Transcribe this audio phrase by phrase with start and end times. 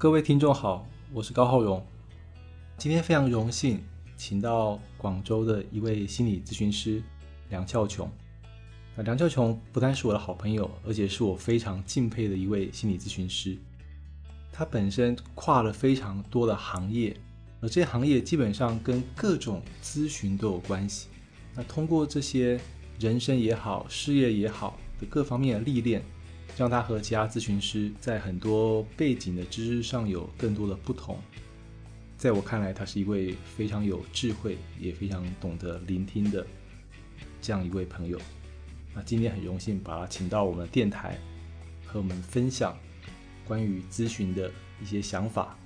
[0.00, 1.86] 各位听众好，我是高浩荣。
[2.78, 3.84] 今天非常荣幸，
[4.16, 7.02] 请到广州的一位心理咨询师
[7.50, 8.10] 梁翘琼。
[8.96, 13.58] 那梁翘琼不但是我的好朋友，而且是我非常敬佩的一位心理咨询师。
[14.50, 17.14] 他本身跨了非常多的行业，
[17.60, 21.08] 而这些行业基本上跟各种咨询都有关系。
[21.54, 22.58] 那通过这些
[22.98, 26.02] 人生也好、事业也好的各方面的历练，
[26.60, 31.18] 让他和其他咨询师在很多背景的知识上有更多的不同。
[32.18, 36.46] 在我看来，他是一位非常有智慧，也非常懂得聆听的
[37.40, 38.20] 这样一位朋友。
[38.94, 41.18] 那今天很荣幸把他请到我们的电台，
[41.86, 42.76] 和我们分享
[43.46, 44.52] 关于咨询的
[44.82, 45.56] 一些想法，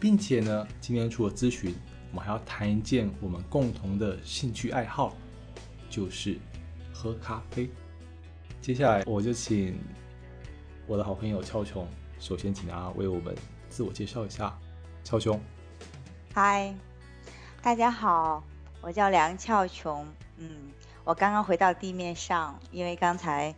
[0.00, 1.74] 并且呢，今天除了咨询，
[2.10, 5.14] 我们还要谈一件我们共同的兴趣爱好，
[5.90, 6.38] 就是
[6.90, 7.68] 喝咖啡。
[8.62, 9.74] 接下来我就请
[10.88, 11.86] 我的好朋友俏琼，
[12.18, 13.36] 首先请他为我们
[13.70, 14.58] 自我介绍一下。
[15.04, 15.40] 俏琼，
[16.34, 16.74] 嗨，
[17.62, 18.42] 大家好，
[18.80, 20.06] 我叫梁俏琼。
[20.38, 20.72] 嗯，
[21.04, 23.54] 我刚刚回到地面上，因为刚才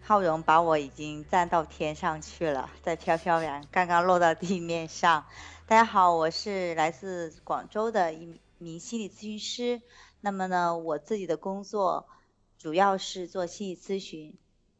[0.00, 5.26] 浩荣把我已经站到天上去了，在飘飘然，刚刚落到地面上。
[5.66, 9.82] 大家好，我是来自广州的一名心理咨询师。
[10.22, 12.08] 那么呢，我自己的工作
[12.58, 14.34] 主要是做心理咨询，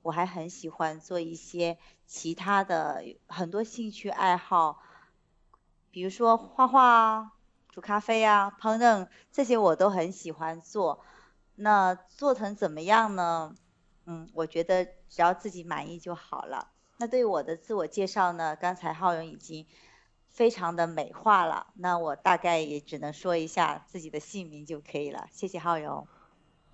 [0.04, 4.80] 我还很喜欢做一些其他的很多兴趣爱好。
[5.90, 7.32] 比如说画画啊、
[7.70, 11.00] 煮咖啡啊、烹饪这些我都很喜欢做。
[11.56, 13.54] 那做成怎么样呢？
[14.06, 16.68] 嗯，我觉得只要自己满意就好了。
[16.98, 19.66] 那对我的自我介绍呢，刚才浩荣已经
[20.28, 21.68] 非常的美化了。
[21.76, 25.26] 那我大概也只能说一下自己的姓名就可以了。
[25.32, 26.06] 谢谢浩荣。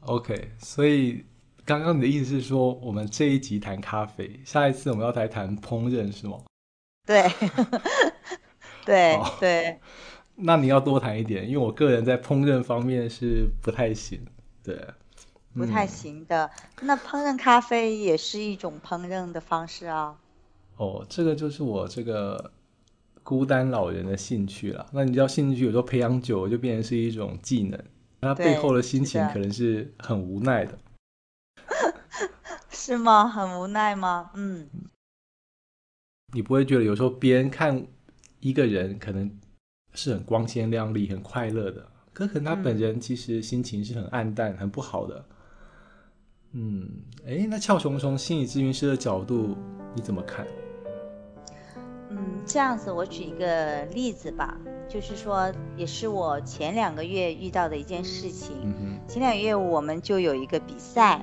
[0.01, 1.27] OK，所以
[1.65, 6.39] 刚刚你的意思是说，我们这一集谈咖啡，下一次我们要来谈烹饪是吗？
[7.07, 7.31] 对。
[8.83, 9.79] 对对，
[10.37, 14.19] 那你要多谈一点，因为我个人在烹饪方面是不太行，
[14.65, 14.75] 对，
[15.55, 16.51] 不太行的。
[16.81, 20.19] 那烹饪咖啡也是一种烹饪的方式啊。
[20.79, 22.51] 哦，这个就是我这个
[23.23, 24.87] 孤单老人的兴趣了。
[24.93, 27.79] 那你知道兴趣有时候培养久，就变成是一种技能，
[28.21, 30.77] 那背后的心情可能是很无奈的。
[32.81, 33.29] 是吗？
[33.29, 34.31] 很无奈吗？
[34.35, 34.67] 嗯。
[36.33, 37.87] 你不会觉得有时候别人看？
[38.41, 39.31] 一个人可能
[39.93, 45.23] 是很光鲜亮丽、很快乐的，可可能他本人其实心情是很暗淡、很不好的。
[46.53, 46.89] 嗯，
[47.27, 49.55] 哎，那俏熊从心理咨询师的角度，
[49.95, 50.47] 你怎么看？
[52.09, 54.59] 嗯，这样子，我举一个例子吧，
[54.89, 58.57] 就是说，也是我前两个月遇到的一件事情。
[59.07, 61.23] 前两个月我们就有一个比赛，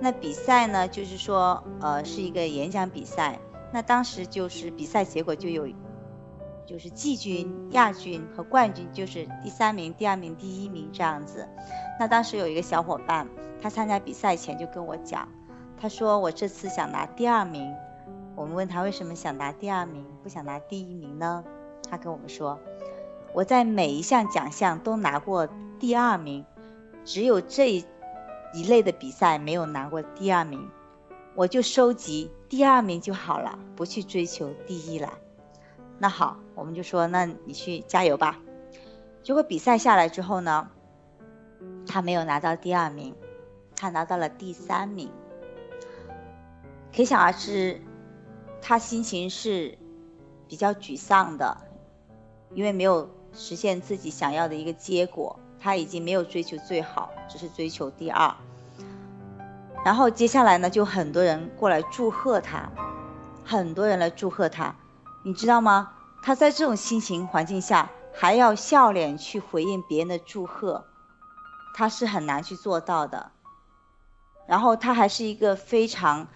[0.00, 3.38] 那比赛呢，就是说，呃，是一个演讲比赛。
[3.72, 5.68] 那当时就是比赛结果就有。
[6.66, 11.48] 就是季军、亚军和冠军，就是第三名、第二名、第一名这样子。
[11.98, 13.26] 那当时有一个小伙伴，
[13.60, 15.26] 他参加比赛前就跟我讲，
[15.80, 17.74] 他说我这次想拿第二名。
[18.36, 21.42] 我们问他为什么想拿第二名，不想拿第一名呢？
[21.90, 22.56] 他跟我们说，
[23.34, 25.48] 我在每一项奖项都拿过
[25.80, 26.46] 第二名，
[27.04, 27.84] 只有这
[28.52, 30.68] 一类的比赛没有拿过第二名，
[31.34, 35.12] 我就收集第二名就好了，不去追求第一了。
[35.98, 38.40] 那好，我们就说，那你去加油吧。
[39.22, 40.70] 结果比赛下来之后呢，
[41.86, 43.14] 他没有拿到第二名，
[43.76, 45.10] 他拿到了第三名。
[46.96, 47.80] 可想而知，
[48.60, 49.78] 他心情是
[50.48, 51.56] 比较沮丧的，
[52.54, 55.38] 因为没有实现自己想要的一个结果。
[55.60, 58.34] 他已经没有追求最好，只是追求第二。
[59.84, 62.70] 然后接下来呢，就很多人过来祝贺他，
[63.44, 64.74] 很多人来祝贺他。
[65.22, 65.92] 你知道吗？
[66.22, 70.86] 他在这种心情环境下还要笑脸去回应别人的祝贺，
[71.74, 73.32] 他是很难去做到的。
[74.46, 76.26] 然后他还是一个非常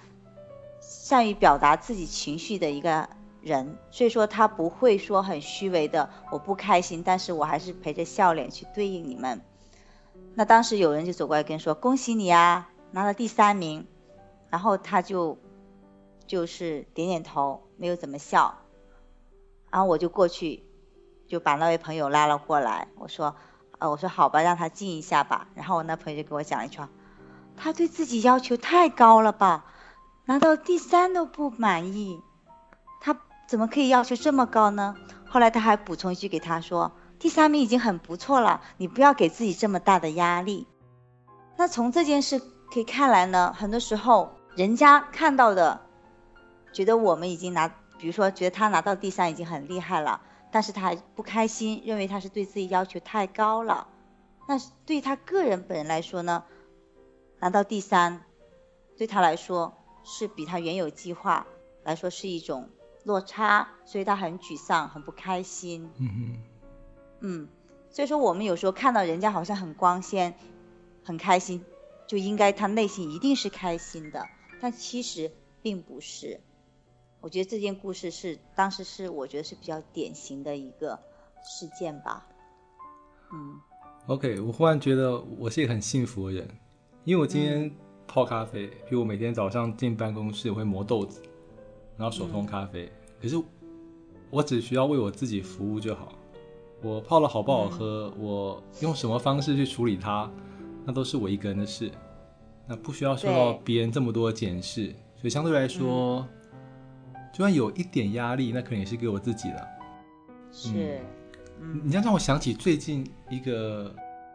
[0.81, 3.09] 善于表达自己情绪的一个
[3.45, 9.41] 人，所以说他不会说很虚伪的我不开心，但是我还是陪着笑脸去对应你们。
[10.35, 13.87] 那当时有人就走过来跟说恭喜你啊，拿了第三名。
[14.51, 15.37] 然后他就
[16.29, 18.55] 就是点点头，没有怎么笑。
[19.69, 20.63] 然后我就过去，
[21.27, 22.87] 就把那位朋友拉了过来。
[22.97, 23.35] 我说，
[23.81, 25.49] 呃，我说好吧，让他静一下吧。
[25.57, 26.89] 然后我那朋友就给我讲了一句话，
[27.57, 29.65] 他对自己要求太高了吧？
[30.27, 32.21] 拿到第三都不满意，
[33.55, 34.97] 怎么可以要求这么高呢？
[35.29, 36.91] 后来他还补充一句给他说，
[37.21, 40.67] 第三名已经很不错了，你不要给自己这么大的压力。
[41.57, 42.41] 那从这件事
[42.73, 45.81] 可以看来呢，很多时候人家看到的，
[46.73, 47.69] 觉得我们已经拿。
[47.97, 53.87] 比如说觉得他拿到第三已经很厉害了，但是他还不开心，认为他是对自己要求太高了。
[54.49, 56.43] 那对他个人本人来说呢，
[57.39, 58.25] 拿到第三，
[58.99, 61.47] 对他来说是比他原有计划
[61.85, 62.69] 来说是一种
[63.05, 65.89] 落差，所以他很沮丧，很不开心。
[65.99, 66.39] 嗯嗯。
[67.21, 67.49] 嗯，
[67.91, 70.35] 所以说我们有时候看到人家好像很光鲜，
[71.03, 71.65] 很开心，
[72.07, 74.27] 就应该他内心一定是开心的，
[74.61, 75.31] 但其实
[75.63, 76.41] 并不是。
[77.21, 80.99] 我觉得这件故事是当时是我觉得是比较典型的一个
[81.43, 82.27] 事件吧。
[83.33, 83.61] 嗯。
[84.07, 86.47] OK，我忽然觉得我是一个很幸福的人，
[87.05, 87.75] 因为我今天
[88.07, 91.23] 泡咖啡，比如我每天早上进办公室我会磨豆子，
[91.97, 93.37] 然后手冲咖啡，可是
[94.31, 96.13] 我只需要为我自己服务就好。
[96.83, 100.31] 我泡了好不好喝，我用什么方式去处理它，
[100.85, 101.91] 那都是我一个人的事，
[102.67, 106.27] 那不需要受到别人这么多的检视，所以相对来说，
[107.33, 109.69] 就算有一点压力，那可能也是给我自己的。
[110.53, 111.01] 是。
[111.83, 113.95] 你这样让我想起最近一个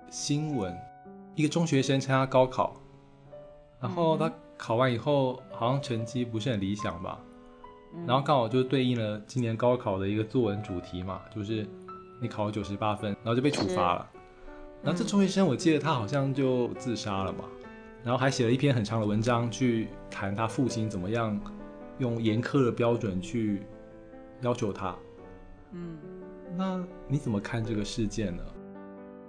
[0.09, 0.75] 新闻，
[1.35, 2.73] 一个中学生参加高考，
[3.79, 7.19] 然后他考完以后好像成绩不是很理想吧，
[8.07, 11.65] 然后刚好就对应了今年高考的一个作文主题嘛，就是
[12.21, 14.09] 你考了九十八分，然后就被处罚了。
[14.83, 17.45] 然后这中学生我记得他好像就自杀了嘛，
[18.03, 21.39] 然后还写了一篇很长的文章去谈他父亲怎么样
[21.97, 23.63] 用严苛的标准去
[24.41, 24.95] 要求他。
[25.71, 25.97] 嗯。
[26.57, 28.43] 那你怎么看这个事件呢？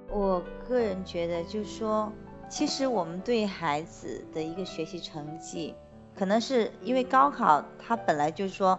[0.08, 2.10] 我个人觉得，就是说，
[2.48, 5.74] 其实我们对孩子的一个学习成绩，
[6.14, 8.78] 可能是因为高考，它本来就是说，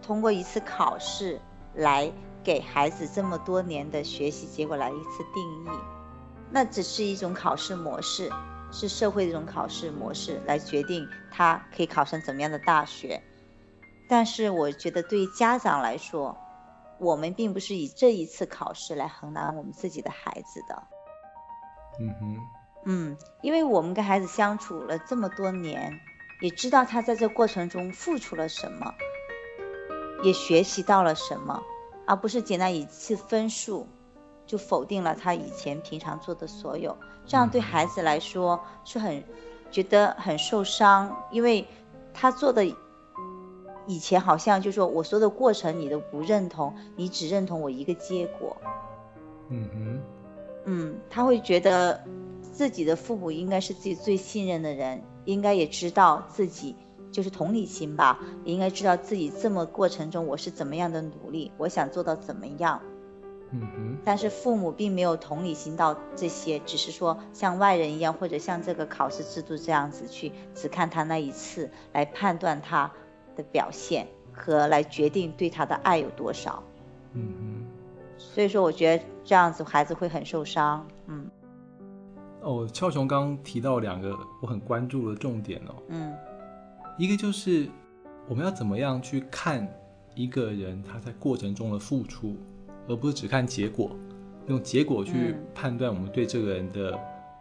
[0.00, 1.40] 通过一次考试
[1.74, 2.12] 来
[2.44, 5.78] 给孩子这么多年的学习结果来一次定义，
[6.50, 8.30] 那只是一种考试模式，
[8.70, 13.22] 是社会的一种考试模式来决定他可以考上怎么样的大学。
[14.08, 16.38] 但是我觉得对于家长来说，
[16.98, 20.82] 我们并不是以这一次考试来衡量我们自己的孩子的。
[22.00, 22.36] 嗯哼，
[22.86, 26.00] 嗯，因为我们跟孩子相处了这么多年，
[26.40, 28.94] 也知道他在这过程中付出了什么，
[30.22, 31.62] 也学习到了什么，
[32.06, 33.86] 而不是简单一次分数
[34.46, 36.96] 就否定了他以前平常做的所有，
[37.26, 39.22] 这样对孩子来说是很
[39.70, 41.66] 觉得很受伤，因为
[42.12, 42.64] 他做的。
[43.90, 48.54] 以前好像就说我说的过程你都不认同，你只认同我一个结果。
[49.48, 50.00] 嗯哼，
[50.66, 52.04] 嗯，他会觉得
[52.42, 55.02] 自己的父母应该是自己最信任的人，
[55.32, 56.74] 应该也知道自己
[57.12, 62.80] 就是同理心吧，也应该知道自己这么过程中我是怎么样的努力，我想做到怎么样。
[63.50, 72.90] 嗯哼，但是父母并没有同理心到这些，只是说像外人一样，或者像这个考试制度这样子去只看他那一次来判断他。
[73.38, 76.60] 的表现和来决定对他的爱有多少，
[77.12, 77.66] 嗯嗯，
[78.18, 81.30] 所以说我觉得这样子孩子会很受伤，嗯。
[82.42, 86.14] 哦，俏雄刚刚提到两个我很关注的重点哦，嗯，
[86.96, 87.68] 一个就是
[88.28, 89.68] 我们要怎么样去看
[90.14, 92.36] 一个人他在过程中的付出，
[92.86, 93.96] 而不是只看结果，
[94.46, 96.98] 用结果去判断我们对这个人的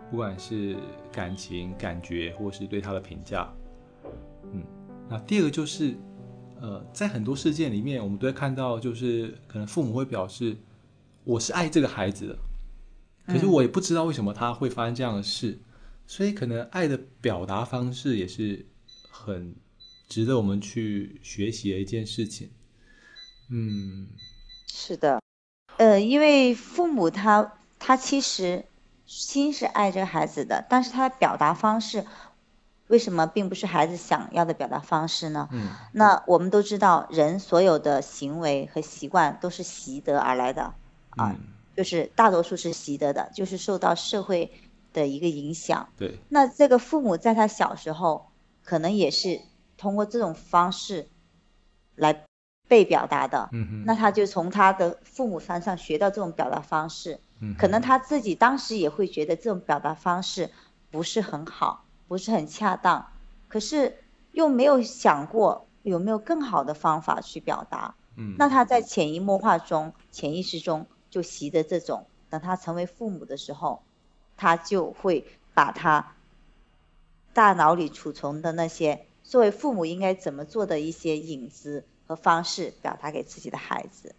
[0.09, 0.75] 不管是
[1.11, 3.51] 感情、感觉，或是对他的评价，
[4.51, 4.63] 嗯。
[5.09, 5.95] 那第二个就是，
[6.59, 10.53] 呃，在很多事件里面，我们都会看到，就是可能父母会表示，
[11.23, 12.37] 我是爱这个孩子的，
[13.27, 15.59] 可是我也不知道为什么他会发生这样的事，
[16.07, 18.65] 所以可能爱的表达方式也是
[19.09, 19.55] 很
[20.07, 22.49] 值得我们去学习的一件事情。
[23.49, 24.07] 嗯，
[24.67, 25.21] 是的，
[25.77, 28.65] 呃，因为父母他他其实
[29.05, 32.05] 心是爱这个孩子的，但是他的表达方式。
[32.87, 35.49] 为什么并不是孩子想要的表达方式呢？
[35.51, 40.73] 嗯，那我们都知道，人所有的行为和习惯都是习得而来的，
[41.17, 41.35] 啊，
[41.77, 44.51] 就是大多数是习得的，就是受到社会
[44.91, 45.87] 的一个影响。
[45.97, 46.17] 对。
[46.27, 48.27] 那这个父母在他小时候，
[48.65, 49.39] 可能也是
[49.77, 51.07] 通过这种方式
[51.95, 52.25] 来
[52.67, 53.47] 被表达的。
[53.53, 53.83] 嗯哼。
[53.85, 57.21] 那他就从他的父母身上学到这种表达方式。
[57.39, 57.55] 嗯。
[57.57, 60.49] 可能他自己当时也会觉得这种表达方式
[60.91, 61.85] 不是很好。
[62.09, 63.05] 不是很恰当，
[63.49, 63.97] 可是
[64.31, 67.95] 又没有想过有没有更好的方法去表达。
[68.15, 73.81] 嗯，那他在潜移默化中、潜意识中就习得这种，等他成为父母的时候，
[74.35, 76.15] 他就会把他
[77.33, 84.13] 大脑里储存的那些作为父母应该怎么做的一些影子和方式表达给自己的孩子。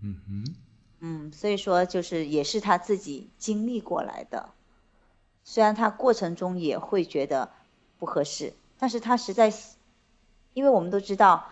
[0.00, 0.54] 嗯哼，
[1.00, 4.48] 嗯，所以说就是也是他自己经历过来的。
[5.44, 7.50] 虽然他过程中也会觉得
[7.98, 9.52] 不合适，但是他实在，
[10.54, 11.46] 因为我们都知道，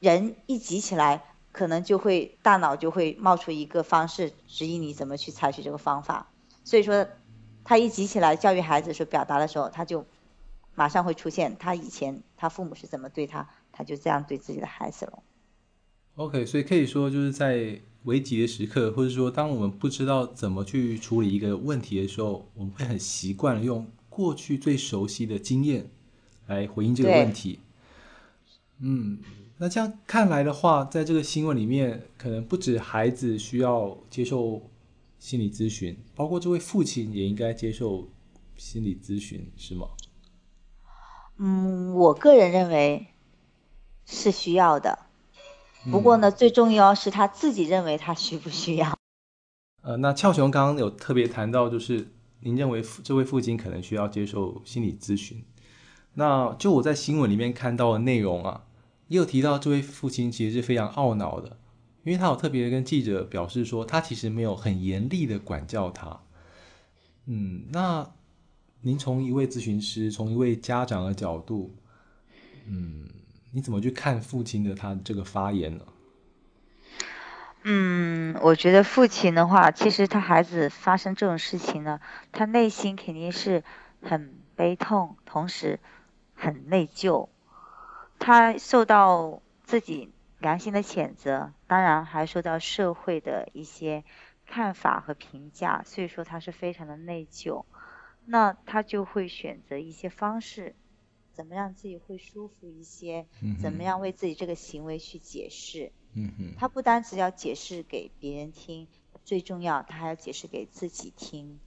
[0.00, 6.26] 人一急起来，可能就会大脑就会冒出一个方式指引你怎么去采取这个方法。
[6.64, 7.06] 所以说，
[7.62, 10.04] 他一急起来教育孩子说表达的时候，他就
[10.74, 15.22] 马上会出现他以前他父母是怎么对他，他就这样对自己的孩子了。
[16.16, 25.90] OK，所以可以说就是在危急的时刻，或者说当我们不知道怎么去处理一个问题的时候，我们会很习惯用过去最熟悉的经验
[26.46, 27.60] 来回应这个问题。
[28.80, 29.18] 嗯，
[29.62, 34.60] 那这样看来的话，在这个新闻里面，可能不止孩子需要接受
[35.20, 38.08] 心理咨询，包括这位父亲也应该接受
[38.56, 39.86] 心理咨询，是吗？
[41.38, 43.06] 嗯，我个人认为
[44.04, 44.98] 是需要的。
[45.92, 48.98] 不过呢，最重要是他自己认为他需不需要。
[49.82, 52.08] 呃，那俏雄刚刚有特别谈到，就是
[52.40, 55.44] 您认为这位父亲可能需要接受心理咨询。
[56.14, 58.64] 那就我在新闻里面看到的内容啊，
[59.12, 61.58] 也有提到这位父亲其实是非常懊恼的，
[62.02, 66.20] 因为他有特别跟记者表示说，他其实没有很严厉的管教他。
[67.26, 68.10] 嗯，那
[68.80, 71.74] 您从一位咨询师，从一位家长的角度，
[72.66, 73.08] 嗯。
[73.54, 75.84] 你怎么去看父亲的他这个发言呢？
[77.64, 82.00] 嗯，我觉得父亲的话，其实他孩子发生这种事情呢，
[82.32, 83.62] 他内心肯定是
[84.00, 85.80] 很悲痛，同时
[86.34, 87.28] 很内疚。
[88.22, 94.04] 他受到自己良心的谴责，当然还受到社会的一些
[94.46, 97.64] 看法和评价，所以说他是非常的内疚。
[98.24, 100.76] 那他就会选择一些方式。
[101.32, 103.26] 怎么让自己会舒服一些？
[103.60, 105.90] 怎么样为自己这个行为去解释？
[106.14, 108.86] 嗯哼，他不单只要解释给别人听，
[109.24, 111.58] 最重要他还要解释给自己听。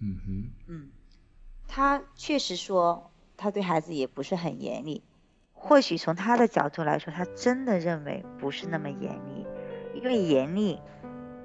[0.00, 0.90] 嗯哼，嗯，
[1.66, 5.02] 他确实说他对孩子也不是很严厉，
[5.58, 9.46] 或许从他的角度来说，他真的认为不是那么严厉，
[9.94, 10.80] 因为严厉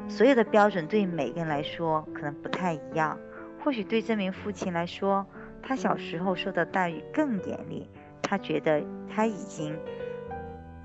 [0.08, 3.20] 所有的标准对每个人来说可能不太一样，
[3.64, 5.26] 或许对这名父亲来说。
[5.66, 7.90] 他小时候受的待遇更严厉，
[8.22, 9.74] 他觉得他已经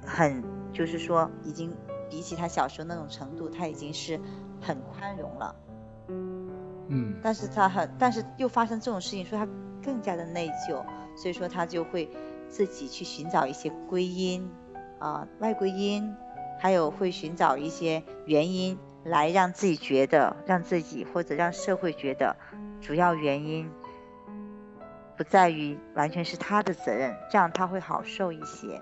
[0.06, 0.40] 很，
[0.72, 1.74] 就是说，已经
[2.08, 4.20] 比起他小时候那种程度，他已经是
[4.60, 5.56] 很宽容了。
[6.86, 7.18] 嗯。
[7.20, 9.48] 但是他很，但是又发生这种事情，说他
[9.82, 10.80] 更加的内疚，
[11.16, 12.08] 所以说他就会
[12.48, 14.48] 自己去寻找一些归因，
[14.98, 16.14] 啊，外归因，
[16.58, 22.36] 还有会寻找一些原因来让自己觉得，让自己或者让社会觉得
[22.80, 23.70] 主要原因。
[25.16, 28.80] 不在于完全是他的责任，这样他会好受一些，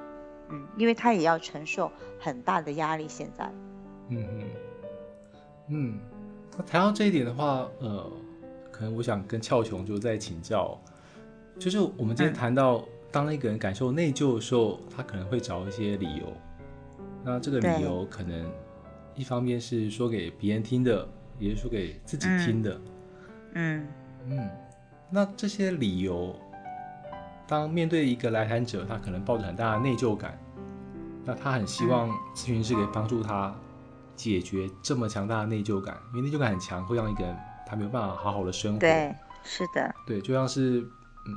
[0.50, 3.08] 嗯，因为他也要承受很大的压力。
[3.08, 3.50] 现在，
[4.11, 4.42] 嗯嗯
[5.68, 5.99] 嗯，
[6.58, 8.12] 那谈到这一点的话，呃，
[8.70, 10.78] 可能我想跟俏雄就在请教，
[11.58, 12.85] 就是我们今天谈到，
[13.16, 16.37] 当一个人感受内疚的时候，他可能会找一些理由，
[17.25, 18.52] 那这个理由可能
[19.14, 21.08] 一方面是说给别人听的，
[21.38, 22.78] 也是说给自己听的，
[23.54, 23.88] 嗯
[24.26, 24.50] 嗯。
[25.08, 26.38] 那这些理由，
[27.49, 30.38] 当面对一个来谈者，他可能抱着很大的内疚感，
[31.25, 33.58] 那他很希望咨询师可以帮助他
[34.14, 37.35] 解决这么强大的内疚感，因为内疚感很强，会让一个人
[37.66, 38.78] 他没有办法好好的生活。
[38.78, 39.94] 对，是的。
[40.06, 41.32] 对，就像是嗯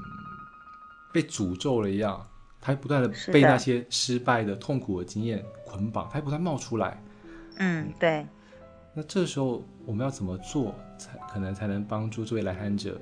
[1.11, 2.27] 被诅咒了一样，
[2.61, 7.01] 他不断的被那些失败的痛苦的经验捆绑，他不断冒出来。
[7.57, 8.25] 嗯，对。
[8.93, 12.99] 那这时候我们要怎么做才可能才能帮助这位来访者？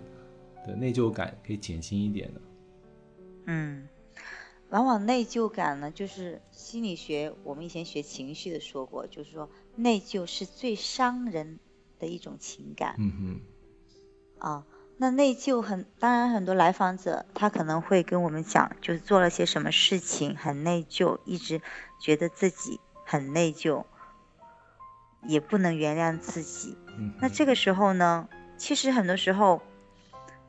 [0.66, 2.42] 的内疚感可以减轻一点呢。
[3.46, 3.88] 嗯，
[4.70, 11.58] 往往内疚感呢，就是心理学我们以前学情绪的说过，就是说内疚是最伤人
[12.00, 12.96] 的一种情感。
[12.98, 13.42] 嗯哼。
[14.40, 14.66] 啊，
[14.98, 21.62] 那内疚很，当然很多来访者他可能会跟我们讲，就是做了些什么事情很内疚，一直
[22.00, 23.86] 觉得自己很内疚，
[25.24, 26.78] 也不能原谅自己。
[26.98, 27.14] 嗯。
[27.22, 28.28] 那这个时候呢，
[28.58, 29.62] 其实很多时候。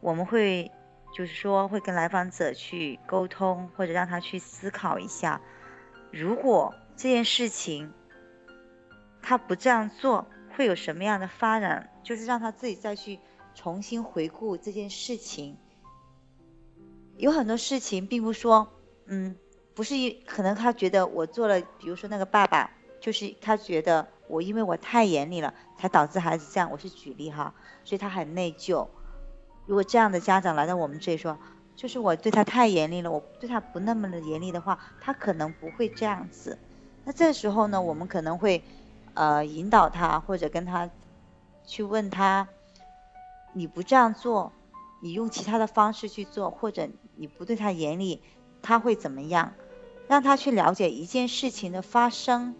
[0.00, 0.70] 我们会，
[1.12, 5.40] 就是说会跟来访者去沟通，或者让他去思考一下，
[6.12, 7.92] 如果这件事情
[9.20, 10.24] 他不这样做，
[10.56, 11.90] 会有什么样的发展？
[12.04, 13.18] 就是让他自己再去
[13.60, 15.56] 重新回顾这件事情。
[17.16, 18.68] 有很多事情并不说，
[19.06, 19.34] 嗯，
[19.74, 26.70] 不是一可能他觉得我做了，比如说那个爸爸，就是他觉得我因为我太严厉了，才导致孩子这样。
[26.70, 28.86] 我是举例哈，所以他很内疚。
[29.66, 31.36] 如果这样的家长来到我们这里说，
[31.74, 36.56] 就是我对他太严厉了，我对他不那么的严厉的话，他可能不会这样子。
[37.04, 38.62] 那这时候呢，我们可能会，
[39.14, 40.88] 呃，引导他或者跟他
[41.66, 42.46] 去问他，
[43.52, 44.52] 你不这样做，
[45.00, 48.22] 你用其他的方式去做，或者你不对他严厉，
[48.62, 49.54] 他会怎么样？
[50.06, 52.54] 让他去了解一件事情的发生，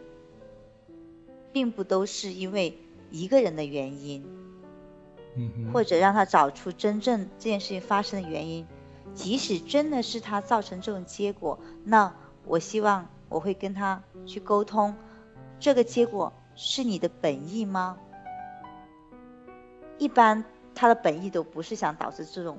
[1.53, 2.79] 并不都是因为
[3.11, 4.27] 一个人的原因，
[5.35, 8.67] 嗯或者让他找出真正这件事情发生的原因。
[9.15, 12.15] 即使真的是他造成这种结果，那
[12.45, 14.95] 我希望我会跟他去沟通，
[15.59, 17.97] 这个结果是你的本意吗？
[19.97, 20.45] 一般
[20.79, 22.59] 他的本意都不是想导致这种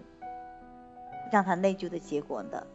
[1.31, 2.67] 让他内疚的结果的。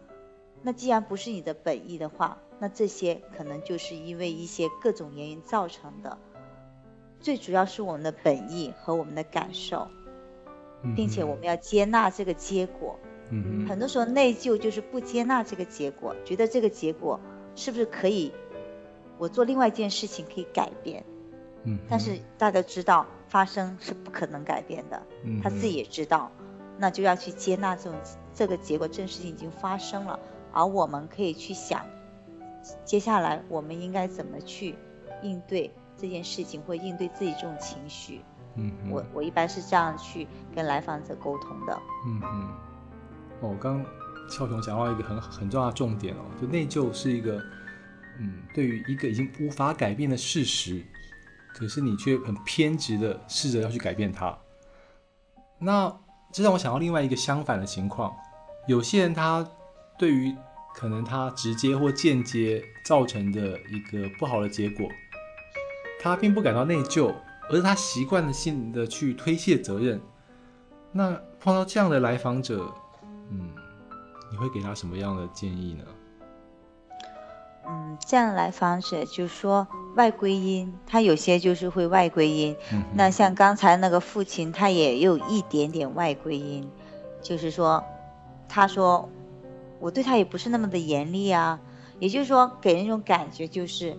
[0.63, 6.17] 那既然不是你的本意的话，那这些可能就是因为一些各种原因造成的。
[7.21, 9.87] 最主要是我们的本意和我们的感受，
[10.97, 12.99] 并且我们要接纳这个结果。
[13.31, 17.21] 嗯很多时候内疚就是不接纳这个结果，觉得这个结果
[17.55, 18.33] 是不是可以，
[19.19, 21.05] 我做另外一件事情可以改变。
[21.65, 25.03] 嗯，但是大家知道发生是不可能改变的，
[25.43, 26.31] 他自己也知道，
[26.79, 28.01] 那就要去接纳这种
[28.33, 30.17] 这个结果，这件事情已经发生了，
[30.53, 31.85] 而我们可以去想，
[32.85, 34.77] 接下来我们应该怎么去
[35.21, 38.21] 应对这件事情，或应对自己这种情绪。
[38.55, 41.77] 嗯，我我一般是这样去跟来访者沟通的。
[42.07, 42.49] 嗯嗯。
[43.41, 43.87] 哦，刚刚
[44.31, 47.43] 俏雄讲到一个很很重要的重点哦，就内疚是一个，
[48.21, 50.85] 嗯，对于一个已经无法改变的事实，
[51.55, 54.37] 可是你却很偏执的试着要去改变它。
[55.59, 55.97] 那
[56.33, 58.13] 这让我想到另外一个相反的情况，
[58.67, 59.49] 有些人他
[59.97, 60.35] 对于
[60.75, 64.89] 可能他直接或间接造成的一个不好的结果，
[66.03, 67.15] 他并不感到内疚，
[67.49, 70.01] 而是他习惯性的去推卸责任。
[70.91, 72.69] 那碰到这样的来访者，
[73.31, 73.51] 嗯，
[74.33, 75.85] 你会给他什么样的建议呢？
[77.67, 79.67] 嗯，这样来防止就是说
[79.97, 82.57] 外归因，他有些就是会外归因。
[82.73, 86.71] 嗯，那像刚才那个父亲，他也有一点点外归因，
[87.23, 87.83] 就是说，
[88.49, 89.09] 他说
[89.81, 91.59] 我对他也不是那么的严厉啊，
[91.99, 93.97] 也就是说给人一种感觉就是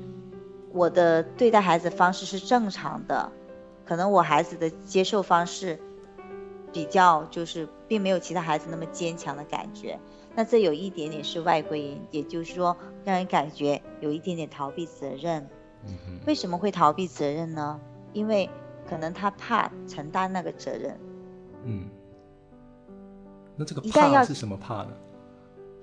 [0.71, 3.32] 我的对待孩子方式是正常的，
[3.86, 5.80] 可能我孩子的接受方式
[6.71, 9.99] 比较就是并没有其他孩子那么坚强的感觉。
[10.36, 15.48] 那这有一点点是外归因，也就是说，让人感觉有一点点逃避责任。
[15.88, 17.80] 嗯为什么会逃避责任呢？
[18.12, 18.50] 因为
[18.89, 21.00] 可能他怕承担那个责任。
[21.63, 21.89] 嗯。
[23.56, 24.91] 那这个怕是什么怕呢？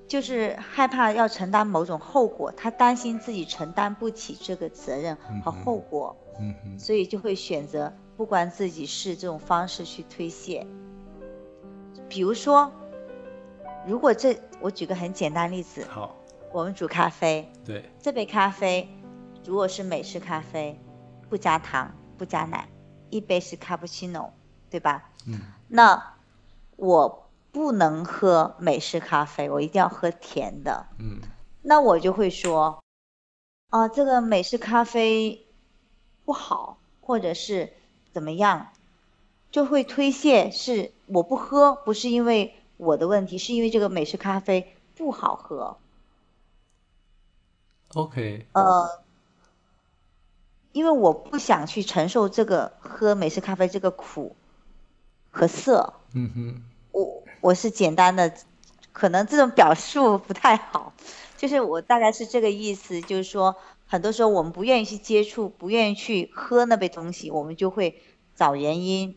[0.06, 10.66] 就是害怕要承担某种后果，他担心自己承担不起这个责任和后果，嗯哼，所以就会选择不关自己事这种方式去推卸。
[12.08, 12.70] 比如说。
[13.84, 16.14] 如果这，我举个很简单例子，好，
[16.52, 18.88] 我们煮咖啡，对，这杯咖啡
[19.44, 20.78] 如果是美式咖啡，
[21.28, 22.68] 不加糖不加奶，
[23.10, 24.32] 一杯是卡布奇诺，
[24.70, 25.10] 对吧？
[25.26, 26.14] 嗯，那
[26.76, 31.18] 我不能喝美式咖啡，我一定要喝甜的，嗯，
[31.62, 32.84] 那我就会说，
[33.70, 35.44] 啊，这个美式咖啡
[36.24, 37.72] 不好，或者是
[38.12, 38.68] 怎么样，
[39.50, 42.54] 就会推卸，是我不喝，不是因为。
[42.82, 45.76] 我的问题是因为这个美式咖啡不好喝。
[47.94, 48.46] OK。
[48.52, 49.02] 呃，
[50.72, 54.34] 因为我不想去承受这个喝美式咖啡这个苦
[55.30, 55.94] 和涩。
[56.12, 56.62] 嗯哼。
[56.90, 58.34] 我我是简单的，
[58.92, 60.92] 可能这种表述不太好，
[61.36, 68.02] 就是我大概是这个意思，就是说很多时候我们不愿意去接触，不愿意去喝那杯东西，我们就会
[68.34, 69.16] 找原因。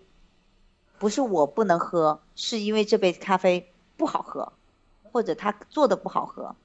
[0.97, 4.53] 不是我不能喝，是因为这杯咖啡不好喝，
[5.11, 6.55] 或者他做的不好喝，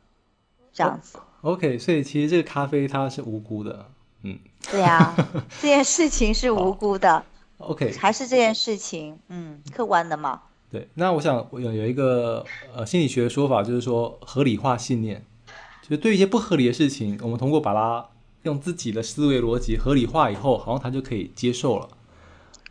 [0.73, 1.19] 这样子。
[1.43, 3.87] OK，所以其实这个咖啡它是无辜的，
[4.23, 4.39] 嗯。
[4.71, 5.15] 对呀，
[5.61, 7.25] 这件事情是无辜的。
[7.59, 10.43] OK，还是这件事情，嗯，客观的嘛。
[10.71, 15.25] 对，那我想有有一个呃心理学的说法，就是说合理化信念，
[15.83, 18.09] 就是对一些不合理的事情，我们通过把它
[18.43, 21.89] 用自己的思维逻辑合理化以后，好像他就可以接受了。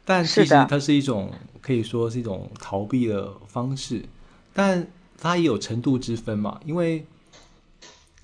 [0.06, 4.06] 但其实它是一种可以说是一种逃避的方式，
[4.54, 6.60] 但它也有程度之分嘛。
[6.66, 7.06] 因为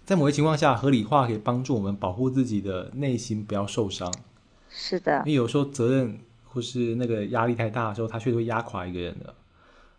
[0.06, 4.14] 在某些情况下，合理化可以帮助我们保护自己的内心不要受伤。
[4.70, 9.34] 是的，因为有时候责任或是那个压力太大的时候，它确实会压垮一个人的。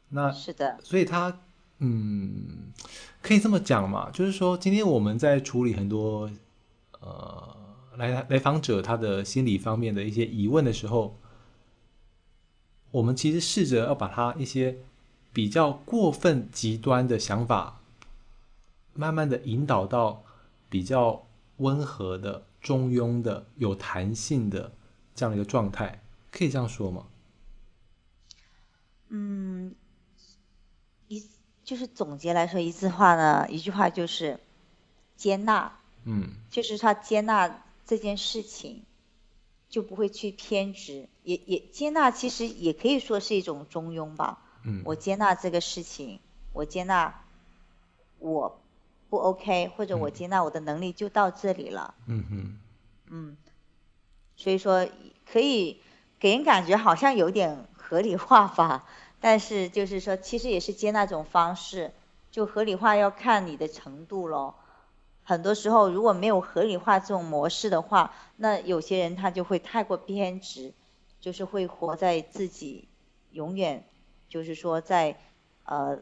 [0.09, 1.41] 那是的，所以他
[1.81, 2.73] 嗯，
[3.21, 6.31] 可以这么讲嘛，就是说今天我们在处理很多
[7.01, 7.57] 呃
[7.97, 11.19] 来来访者他的心理方面的一些疑问的时候。
[12.91, 14.79] 我们其实试着要把它一些
[15.33, 17.81] 比较过分极端的想法，
[18.95, 20.23] 慢慢的引导到
[20.69, 21.27] 比较
[21.59, 24.73] 温和的、中庸的、有弹性的
[25.15, 27.07] 这样的一个状态，可以这样说吗？
[29.09, 29.75] 嗯，
[31.09, 31.25] 一
[31.63, 34.41] 就是总结来说一句话呢，一句话就是，
[35.17, 38.83] 接纳，嗯，就是他接纳这件事情，
[39.69, 44.43] 就不会去偏执，也也接纳，其实也可以说是一种中庸吧。
[44.65, 46.21] 嗯，我接纳这个事情，
[46.53, 47.23] 我接纳
[48.19, 48.61] 我
[49.09, 51.95] 不 OK，或者我接纳我的能力就到这里了。
[52.07, 52.59] 嗯哼，
[53.11, 53.37] 嗯，
[54.37, 54.89] 所以说
[55.31, 55.81] 可以
[56.19, 58.87] 给人感觉好像有点合理化吧，
[59.21, 61.93] 但是就是说其实也是接纳这种方式，
[62.31, 64.57] 就合理化要看你的程度咯。
[65.29, 70.73] 很多时候如果没有合理化这种模式的话，那有些人他就会太过偏执，
[71.21, 72.87] 就是会活在自己
[73.33, 73.85] 永远
[74.29, 75.19] 就是说在
[75.65, 75.97] 呃，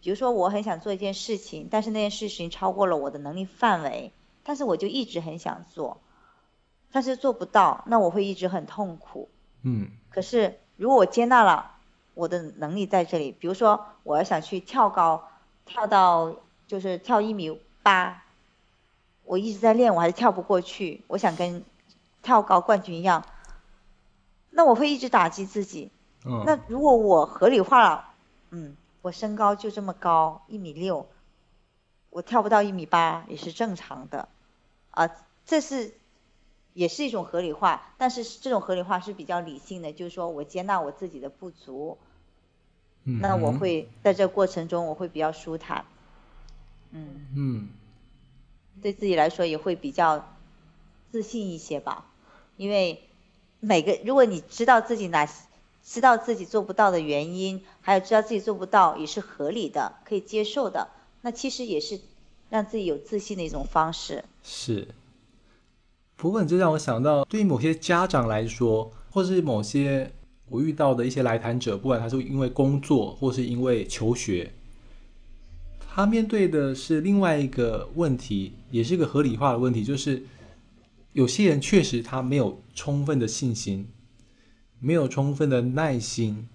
[0.00, 4.10] 比如说我很想做一件事情，但是那件事情超过了我的能力范围，
[4.42, 6.00] 但是我就一直很想做，
[6.90, 9.28] 但是做不到，那我会一直很痛苦。
[9.64, 9.90] 嗯。
[10.08, 11.72] 可是如果我接纳了
[12.14, 15.28] 我的能力在这里，比如说我要想去跳高，
[15.66, 16.34] 跳到
[16.66, 18.22] 就是跳一米八。
[19.26, 21.04] 我一直在练，我还是跳不过去。
[21.08, 21.62] 我想跟
[22.22, 23.26] 跳高冠军一样，
[24.50, 25.90] 那我会一直打击自己。
[26.24, 26.44] 嗯。
[26.46, 28.08] 那如果我合理化了，
[28.50, 31.06] 嗯，我身高就这么高，一米六，
[32.10, 34.28] 我跳不到一米八也是正常的，
[34.90, 35.10] 啊，
[35.44, 35.94] 这是
[36.72, 41.98] 也是一种合理化，但是这种合理化是比较理性的，就是说我接纳我自己的不足。
[43.04, 43.20] 嗯。
[43.20, 45.84] 那我会在这过程中我会比较舒坦。
[46.92, 47.26] 嗯。
[47.34, 47.68] 嗯。
[48.82, 50.34] 对自己来说也会比较
[51.10, 52.06] 自信一些吧，
[52.56, 53.00] 因为
[53.60, 55.28] 每个如果你知道自己哪
[55.84, 60.88] 知道自己做不到的原因，还有知道自己做不到也是合理的、可以接受的，
[61.22, 62.00] 那其实也是
[62.50, 64.24] 让自己有自信的一种方式。
[64.42, 64.88] 是。
[66.16, 70.10] 不过你这让我想到，对于某些家长来说，或是某些
[70.48, 74.52] 我遇到的一些来谈者，不管他是因为工作或是因为求学。
[75.96, 80.24] 他面对的是另外一个问题，也是一个合理化的问题，就是
[81.14, 83.88] 有些人确实他没有充分的信心，
[84.78, 86.50] 没有充分的耐心，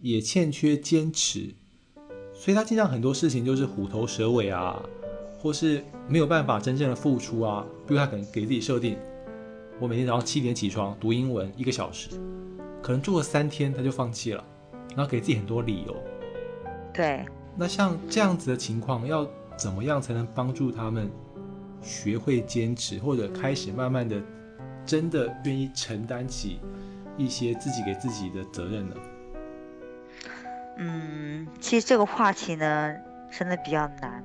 [0.00, 1.52] 也欠缺坚持，
[2.32, 4.80] 所以他经常很多事情就是虎头蛇尾啊，
[5.36, 7.66] 或是没有办法真正的付出啊。
[7.88, 8.96] 比如他可能给自己设定，
[9.80, 12.10] 我每天早上七点起床读英文一个小时，
[12.80, 14.44] 可能做了三天他就放弃了，
[14.90, 15.96] 然后给自己很多理由。
[16.94, 17.26] 对。
[17.58, 21.10] 那像这样子的情况，要怎么样才能帮助他们
[21.80, 24.20] 学会坚持，或者开始慢慢的
[24.84, 26.60] 真的愿意承担起
[27.16, 28.96] 一些自己给自己的责任呢？
[30.76, 32.94] 嗯，其实这个话题呢，
[33.30, 34.22] 真的比较难，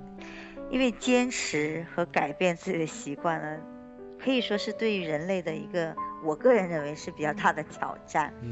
[0.69, 3.57] 因为坚持和改变自己的习惯呢，
[4.19, 8.33] 可以说是对于人类的一个，我个人认为是比较大的挑战。
[8.41, 8.51] 嗯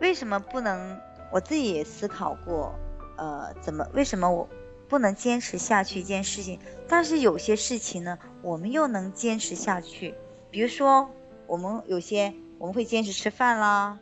[0.00, 0.98] 为什么不能？
[1.32, 2.78] 我自己也思考过。
[3.16, 3.86] 呃，怎么？
[3.94, 4.48] 为什么我
[4.88, 6.58] 不能坚持下去一件事情？
[6.88, 10.14] 但是有些事情呢，我们又能坚持下去。
[10.50, 11.08] 比如说，
[11.46, 13.98] 我们有些我们会坚持吃饭啦，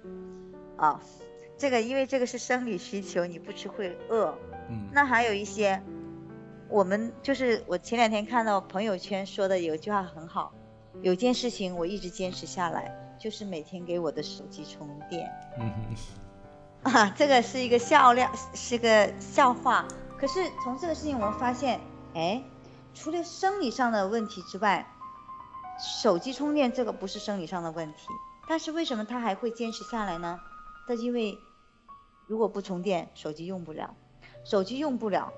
[0.76, 1.00] 啊，
[1.56, 4.36] 这个因为这个是生理需求，你不吃会饿。
[4.68, 4.88] 嗯。
[4.92, 5.82] 那还有一些，
[6.68, 10.52] 我们就是我前两天看到朋友圈说的有一句话很好，
[11.00, 15.30] 有件事情我一直坚持下来，就是每天给我的手机充电。
[15.58, 15.70] 嗯。
[16.82, 19.86] 啊，这个是一个笑料，是个笑话。
[20.18, 21.80] 可是从这个事情我们发现，
[22.14, 22.42] 哎，
[22.92, 24.86] 除了生理上的问题之外，
[26.02, 28.08] 手机充电这个不是生理上的问题。
[28.48, 30.40] 但是为什么他还会坚持下来呢？
[30.88, 31.38] 那因为
[32.26, 33.94] 如果不充电，手机用不了，
[34.44, 35.32] 手机用不了，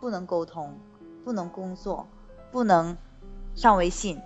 [0.00, 0.78] 不能沟通，
[1.24, 2.08] 不能工作，
[2.50, 2.96] 不能
[3.54, 4.20] 上微信。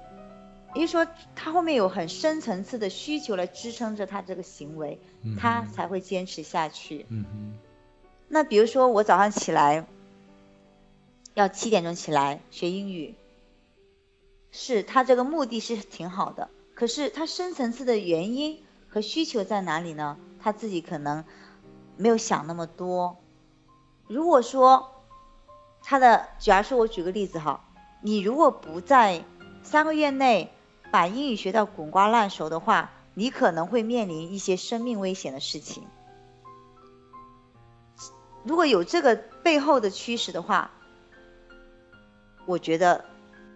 [0.79, 5.01] 也就是说，他后面有很深层次的需求来支撑着他这个行为，
[5.37, 7.05] 他才会坚持下去。
[8.29, 9.89] 那比如说，我早上起来
[11.35, 13.17] 要七点钟起来学英语，
[14.53, 16.49] 是他这个目的是挺好的。
[16.75, 20.17] 可是他深层次的原因和需求在哪里呢？
[20.41, 21.25] 他自己可能
[21.97, 23.17] 没有想那么多。
[24.07, 25.03] 如果说
[25.83, 27.69] 他的，假如说我举个例子哈，
[28.01, 29.25] 你如果不在
[29.65, 30.53] 三个月内。
[30.91, 35.87] 把英语学到滚瓜烂熟的话，你可能会面临一些生命危险的事情。
[38.45, 40.71] 如果有这个背后的驱使的话，
[42.47, 43.05] 我觉得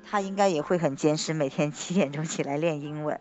[0.05, 3.19] 他应该也会很坚持，每天七点钟起来练英文。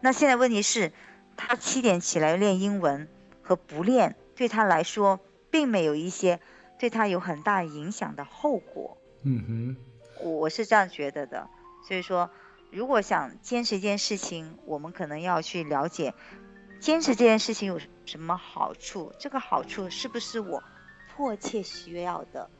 [0.00, 0.92] 那现在问题是，
[1.36, 3.08] 他七点起来练英文
[3.42, 6.40] 和不练，对他来说并没有一些
[6.78, 8.98] 对他有很大影响的后果。
[9.22, 9.76] 嗯
[10.18, 11.48] 哼，我是这样觉得的，
[11.88, 12.28] 所以说。
[12.74, 16.12] 如果想坚持一件事情，我们可能要去了解，
[16.80, 19.12] 坚持这件事情有什么好处？
[19.16, 20.60] 这个好处是不是我
[21.14, 22.50] 迫切需要的？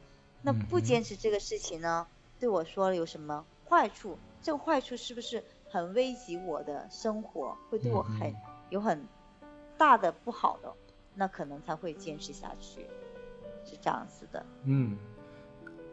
[0.41, 2.07] 那不坚持这个事情呢？
[2.39, 8.33] 对我说有什么坏处，这个坏处是不是很危及我的生活，会对我很
[8.69, 9.05] 有很
[9.77, 10.73] 大的不好的，
[11.13, 12.87] 那可能才会坚持下去，
[13.65, 14.45] 是这样子的。
[14.63, 14.97] 嗯，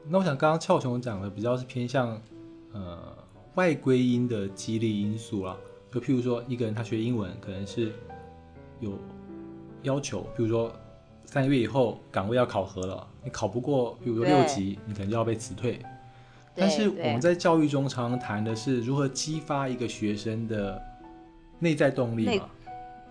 [0.06, 2.22] 那我想刚刚俏熊讲的比较是偏向
[2.72, 3.16] 呃
[3.54, 5.56] 外归因的激励因素啦，
[5.92, 7.92] 就譬如说一个人他学英文可能是
[8.80, 8.98] 有
[9.82, 10.72] 要求，譬如说。
[11.24, 15.80] 三个月以后岗位要考核了，你考不过，比如说六级，你可能就要被辞退。
[16.54, 20.82] 但是我们在教育中常常谈的是如何激发一个学生的
[21.58, 22.50] 内在动力嘛？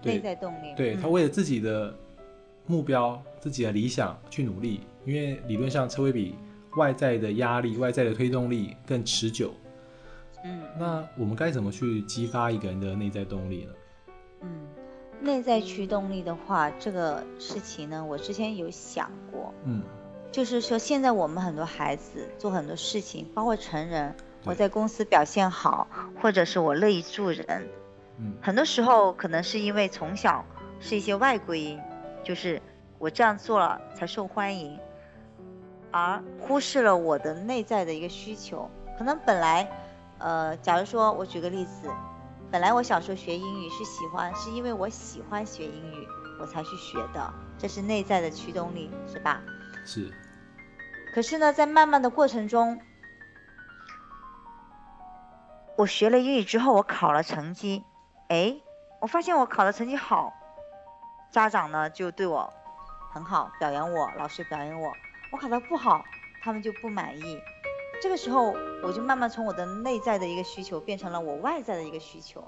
[0.04, 0.76] 内在动力。
[0.78, 1.98] 对他为了自己的
[2.68, 6.36] 目标、自己的理想去努力，因为理论上车会比
[6.76, 9.52] 外在的压力、外在的推动力更持久。
[10.44, 10.64] 嗯。
[10.78, 13.74] 那我们该怎么去激发一个人的内在动力呢？
[14.42, 14.50] 嗯。
[15.24, 19.84] 内在驱动力的话，这个事情呢，我之前有想过，嗯，
[20.32, 25.88] 就是说现在我们很多孩子做很多事情，包括成人，我在公司表现好，
[26.20, 27.46] 或者是我乐意助人，
[28.18, 30.44] 嗯，很多时候可能是因为从小
[30.80, 31.80] 是一些外归因，
[32.24, 32.60] 就是
[32.98, 34.76] 我这样做了才受欢迎，
[35.92, 39.70] 而忽视了我的内在的一个需求，可能本来，
[40.22, 41.90] 呃，假如说我举个例子。
[42.52, 46.08] 本来我小时候学英语是喜欢，是因为我喜欢学英语，
[46.38, 49.42] 我才去学的，这是内在的驱动力，是吧？
[49.86, 50.14] 是。
[51.14, 52.82] 可是呢，在慢慢的过程中，
[55.78, 57.86] 我学了英语之后，我考了成绩，
[58.28, 58.58] 哎，
[59.00, 60.34] 我发现我考的成绩好，
[61.32, 62.52] 家长呢就对我
[63.14, 64.92] 很好，表扬我，老师表扬我。
[65.32, 66.04] 我考的不好，
[66.44, 67.40] 他们就不满意。
[68.02, 72.44] 这个时候，我就慢慢从我的内在的一个需求变成了我外在的一个需求，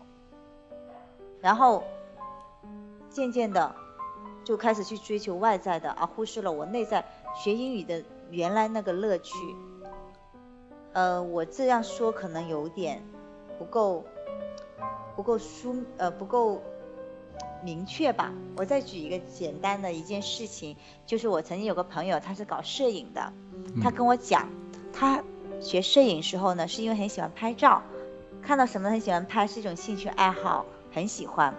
[1.40, 1.84] 然后
[3.08, 3.76] 渐渐的
[4.44, 9.38] 就开始去追求外在的，而忽视了我内在学英语的原来那个乐趣。
[10.94, 13.04] 呃，我这样说可能有点
[13.60, 14.04] 不够
[15.16, 16.64] 不够疏呃不够
[17.64, 18.34] 明确吧。
[18.58, 23.32] 我再举一个简单的一件事情，就是我曾经有个朋友，他是搞摄影的，
[23.84, 24.50] 他跟我讲，
[24.92, 25.24] 他。
[25.64, 27.82] 学摄影时候呢，是因为很喜欢拍照，
[28.42, 31.56] 看到什么很喜欢拍，是一种兴趣爱好，很喜欢。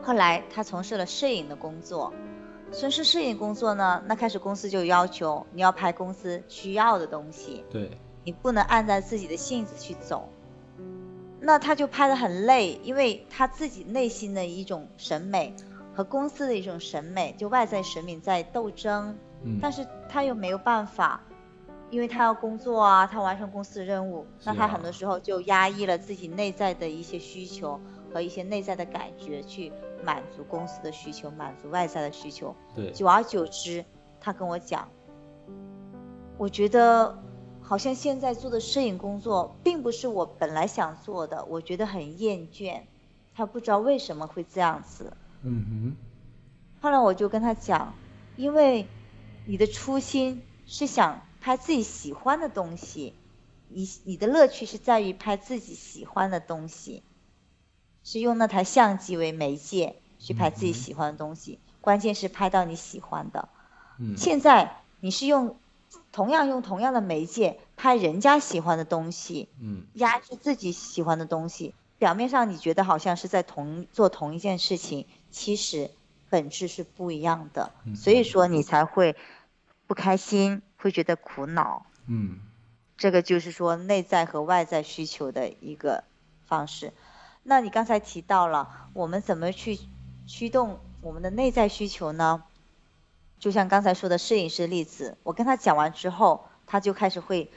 [0.00, 2.12] 后来他从事了摄影的工作，
[2.72, 7.90] 从事摄影工作呢，那开始公司就要求你要拍公司需要的东西，对，
[8.22, 10.28] 你不能按照自己的性子去走。
[11.40, 15.52] 那他就拍得很累，因为他自己内心的一种审美
[15.94, 19.16] 和公司的一种审美，就外在审美在斗争，
[19.60, 21.20] 但是他又没有办法。
[21.90, 27.80] 因为他要工作啊，他完成公司的任务，那他很多时候就压抑了自己内在的一些需求
[28.12, 29.72] 和一些内在的感觉，去
[30.04, 32.54] 满足公司的需求，满足外在的需求。
[32.76, 33.84] 对，久而久之，
[34.20, 34.88] 他跟我讲，
[36.38, 37.18] 我觉得
[37.60, 42.82] 好像现在做的摄影工作并不是我本来想做的，我觉得很厌倦。
[43.34, 45.12] 他不知道为什么会这样子。
[45.42, 45.96] 嗯哼。
[46.80, 47.92] 后来我就跟他讲，
[48.36, 48.86] 因为
[49.44, 51.20] 你的初心是想。
[51.40, 53.14] 拍自己喜欢的东西，
[53.68, 57.02] 你你的乐趣是在于拍自己喜欢的东西，
[58.04, 63.48] 是用那台相机为媒介去拍自己喜欢的东西，关键是拍到你喜欢的。
[63.98, 64.16] 嗯。
[64.16, 65.56] 现在你是用
[66.12, 75.90] 同样用同样的媒介拍人家喜欢的东西，嗯，压制自己喜欢的东西，表面上你觉得好像是在同做同一件事情，其实
[76.28, 79.16] 本质是不一样的，所以说你才会
[79.86, 80.60] 不开心。
[80.80, 82.40] 会觉得苦恼，嗯，
[82.96, 86.04] 这个就是说内在和外在需求的一个
[86.46, 86.92] 方式。
[87.42, 89.78] 那你刚才提到了，我们怎么去
[90.26, 92.44] 驱动我们的内在需求呢？
[93.38, 97.50] 就像刚才说的摄影师例子，我跟他讲完之后，他就开始会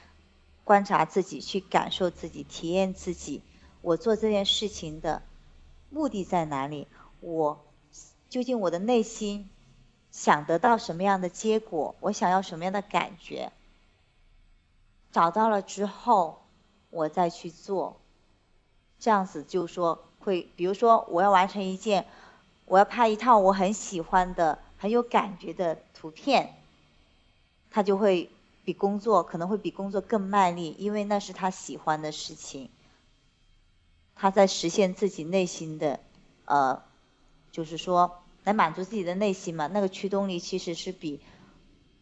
[0.63, 3.41] 观察自己，去感受自己，体验自己。
[3.81, 5.21] 我做这件事情的
[5.89, 6.87] 目的在哪里？
[7.19, 7.65] 我
[8.29, 9.49] 究竟我的内心？
[10.13, 11.95] 想得到什么样的结果？
[11.99, 13.51] 我想要什么样的感觉？
[15.11, 16.43] 找到了之后，
[16.91, 17.97] 我再去做。
[18.99, 22.05] 这样子就说会，比如说我要完成一件，
[22.65, 26.53] 我要拍一套我很喜欢的、很有感觉的图片，
[27.71, 28.29] 他就会
[28.63, 32.69] 比工作可能会比工作更卖力，因为那是他喜欢的事情。
[34.15, 35.99] 他在实现自己内心的，
[36.45, 36.83] 呃，
[37.51, 38.19] 就是说。
[38.43, 41.19] 来满足自己的内心嘛，那个驱动力其实是比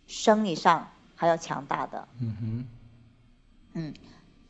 [0.08, 2.08] 生理上还要强大的。
[2.20, 2.66] 嗯哼。
[3.74, 3.94] 嗯，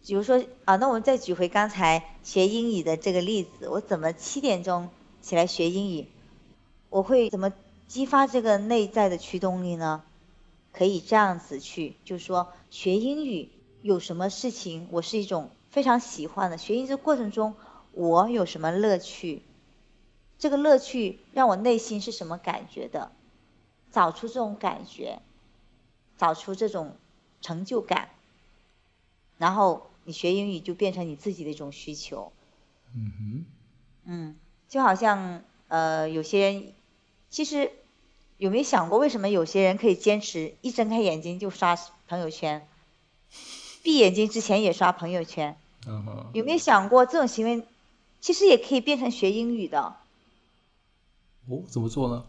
[0.05, 4.89] 比如说啊，那我们再举回刚才学英语的这个例子，我怎么七点钟
[5.21, 6.07] 起来学英语？
[6.89, 7.53] 我会怎么
[7.87, 10.03] 激发这个内在的驱动力呢？
[10.73, 13.49] 可以这样子去，就是说学英语
[13.81, 17.55] 有什么事情我是一种非常喜欢的，学英语过程中
[17.91, 19.41] 我有什么乐趣，
[20.41, 23.11] 这个乐趣让我内心是什么感觉的，
[23.91, 25.19] 找出这种感觉，
[26.17, 26.97] 找出这种
[27.41, 28.09] 成就感，
[29.37, 32.33] 然后你学英语就变成你自己的一种需求。
[32.95, 33.45] 嗯哼。
[34.05, 34.35] 嗯，
[34.67, 36.73] 就好像呃有些人，
[37.29, 37.71] 其实
[38.37, 41.77] 有没有想过为什么有些人可以坚持一睁开眼睛就刷
[42.07, 42.67] 朋友圈？
[43.83, 45.55] 闭眼睛之前也刷朋友圈，
[46.33, 47.63] 有没有想过这种行为，
[48.19, 49.97] 其实也可以变成学英语的？
[51.51, 52.25] 哦，怎么做呢？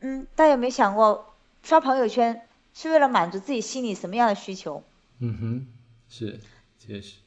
[0.00, 4.82] 嗯，大家有没有想过，刷朋友圈是为了满足自己心里什么样的需求？
[5.20, 5.66] 嗯哼，
[6.08, 6.40] 是，
[6.78, 7.18] 确实，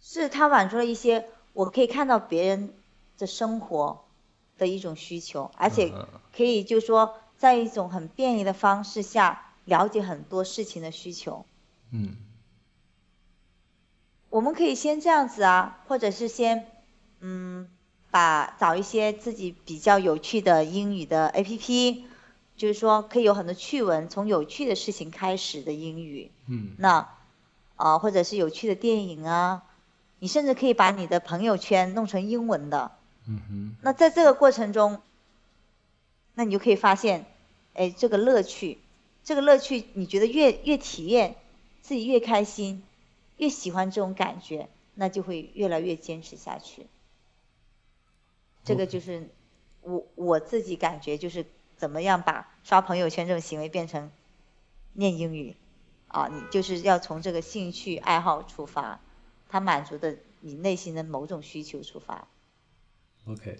[0.00, 2.74] 是他满足了一些我可以看到别人
[3.18, 4.04] 的生活
[4.58, 5.92] 的一种需求，而且
[6.36, 11.44] 可以就说在一种很便利的方式下了解很多事情的需求。
[11.90, 12.16] 嗯，
[14.30, 16.66] 我们可以先这样子啊，或者是先，
[17.20, 17.68] 嗯，
[18.16, 22.06] 把找一些自己比较有趣的英语的 A P P，
[22.56, 26.30] 就是说可以有很多趣闻，从有趣的事情开始的英语。
[26.46, 26.70] 嗯。
[26.78, 27.10] 那，
[27.76, 29.64] 啊，或者是有趣的电影啊，
[30.18, 32.92] 你甚至可以把你的朋友圈弄成英文的。
[33.26, 33.76] 嗯哼。
[33.82, 35.02] 那在这个过程中，
[36.32, 37.26] 那你就可以发现，
[37.74, 38.78] 哎，这个乐趣，
[39.24, 41.36] 这个乐趣，你觉得越越体验。
[41.82, 42.82] 自己越开心，
[43.36, 46.86] 越喜欢这种感觉，那就会越来越坚持下去。
[48.66, 49.30] 这个就是
[49.82, 54.10] 我我自己感觉，就是怎么样把刷朋友圈这种行为变成
[54.94, 55.54] 念英语
[56.08, 56.26] 啊？
[56.26, 59.00] 你就是要从这个兴趣爱好出发，
[59.48, 62.26] 它满足的你内心的某种需求出发。
[63.26, 63.56] OK。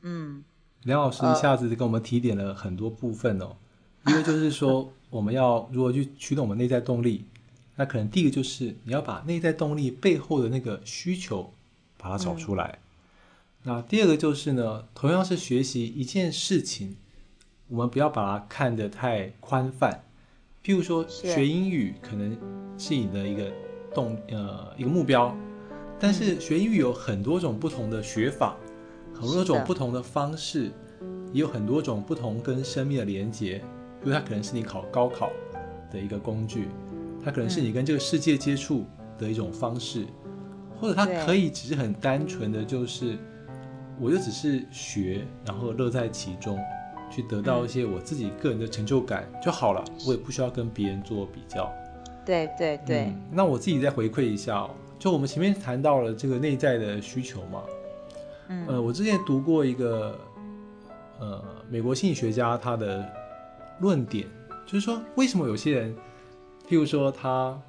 [0.00, 0.42] 嗯。
[0.84, 3.54] 梁老师一下子给我们提点了很多部分哦，
[4.06, 7.26] 一个就是说 我们要如何去驱动我们内在动力。
[7.76, 11.52] 那可能第一个就是你要把内在动力背后的那个需求，
[11.98, 12.78] 把它找出来。
[13.62, 16.96] 那第二个就是呢，同样是学习一件事情，
[17.68, 20.04] 我们不要把它看得太宽泛。
[20.64, 22.36] 譬如说学英语，可能
[22.78, 23.52] 是你的一个
[23.94, 25.36] 动呃一个目标，
[25.98, 28.56] 但是学英语有很多种不同的学法，
[29.14, 30.70] 很多种不同的方式，
[31.32, 33.62] 也有很多种不同跟生命的连接。
[34.02, 35.30] 比如它可能是你考高考
[35.92, 36.68] 的一个工具。
[37.22, 38.86] 它可能是你跟这个世界接触
[39.18, 40.06] 的一种方式，
[40.80, 43.18] 或者它可以只是很单纯的就是，
[44.00, 46.58] 我就只是学，然后乐在其中，
[47.10, 51.70] 去得到一些我自己个人的成就感就好了，我也不需要跟别人做比较。
[52.24, 53.12] 对对对。
[53.30, 57.62] 那我自己再回馈一下哦，就我们前面谈到了这个内在的需求嘛，
[58.48, 60.18] 嗯，呃，我之前读过一个，
[61.18, 63.06] 呃，美国心理学家他的
[63.80, 64.26] 论点，
[64.64, 65.94] 就是说为什么有些人。
[66.68, 67.60] 譬如说，他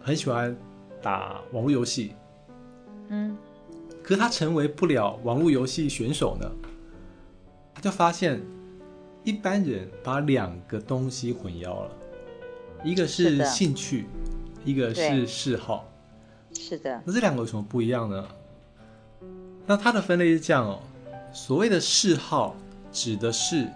[0.00, 0.56] 很喜欢
[1.02, 2.12] 打网络游戏，
[3.08, 3.36] 嗯，
[4.04, 6.48] 可是他成为不了网络游戏选手呢，
[7.74, 8.40] 他就发现
[9.24, 11.90] 一般人把两个东西混淆了，
[12.84, 14.06] 一个是兴趣，
[14.64, 15.90] 一个是嗜好，
[16.52, 17.02] 是的。
[17.04, 18.28] 那这两个有什么不一样呢？
[19.66, 20.80] 那他的分类是这样哦，
[21.32, 22.54] 所谓的嗜好
[22.92, 23.66] 指的是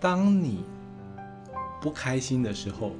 [0.00, 0.64] 当你
[1.80, 2.90] 不开心的时候。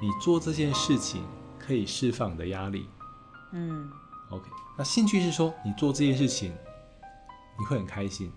[0.00, 1.24] 你做这件事情
[1.58, 2.86] 可以释放的压力，
[3.50, 3.90] 嗯
[4.30, 4.44] ，OK。
[4.76, 6.52] 那兴趣是说你做这件事情
[7.58, 8.32] 你会很开心，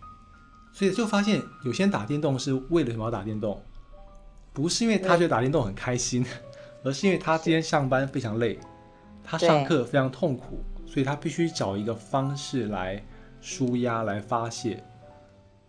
[0.73, 3.61] 所以就发现有些人打电动是为了什么要打电动？
[4.53, 6.25] 不是因为他觉得打电动很开心，
[6.83, 8.59] 而是因为他今天上班非常累，
[9.23, 13.03] 他上课非常痛苦，所以他必须找一个方式来
[13.39, 14.83] 舒压、来发泄。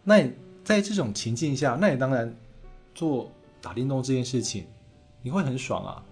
[0.03, 0.33] 那你
[0.65, 2.35] 在这种情境下，那你当然
[2.95, 3.31] 做
[3.61, 4.67] 打电动这件事情。
[5.25, 6.03] 你会很爽啊，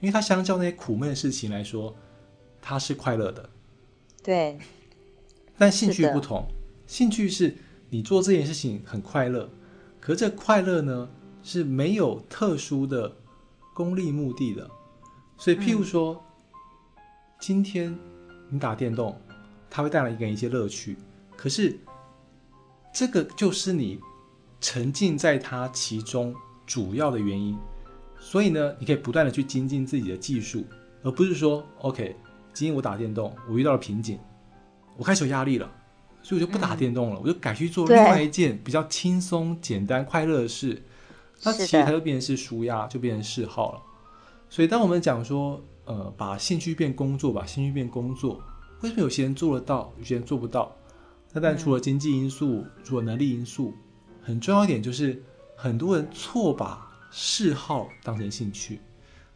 [0.00, 1.94] 因为它相较那些苦闷的事情来说，
[2.62, 3.46] 它是快乐的。
[4.24, 4.58] 对。
[5.56, 6.48] 但兴趣不同，
[6.84, 7.54] 兴趣是
[7.90, 9.48] 你做这件事情很快乐，
[10.00, 11.08] 可这快乐呢
[11.44, 13.16] 是没有特殊的
[13.72, 14.68] 功利目的的。
[15.36, 16.20] 所以，譬如说，
[17.38, 17.96] 今天
[18.48, 19.16] 你打电动，
[19.70, 20.96] 它会带来给你一些乐趣，
[21.36, 21.78] 可是
[22.92, 24.00] 这个就是你
[24.60, 26.34] 沉浸在它其中
[26.66, 27.56] 主要的原因。
[28.18, 30.64] 所以呢，你可以不断的去精进自己的技术，
[31.02, 32.16] 而不是说，OK，
[32.54, 34.16] 今天我打电动，我遇到了瓶颈，
[34.96, 35.68] 我开始有压力了，
[36.22, 40.80] 所以我就不打电动了，我就改去做另外一件比较轻松、简单、快乐的事。
[41.42, 43.82] 那其实它就变成是舒压，就变成嗜好了。
[44.48, 48.40] 所以当我们讲说，呃，把兴趣变工作，把兴趣变工作，
[48.82, 50.74] 为什么有些人做得到，有些人做不到？
[51.32, 53.74] 那但除了经济因素，除了能力因素，
[54.22, 55.20] 很重要一点就是，
[55.56, 56.90] 很多人错把。
[57.16, 58.80] 嗜好当成兴趣，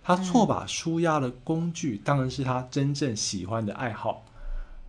[0.08, 4.24] 他错把舒压的工具当成是他真正喜欢的爱好。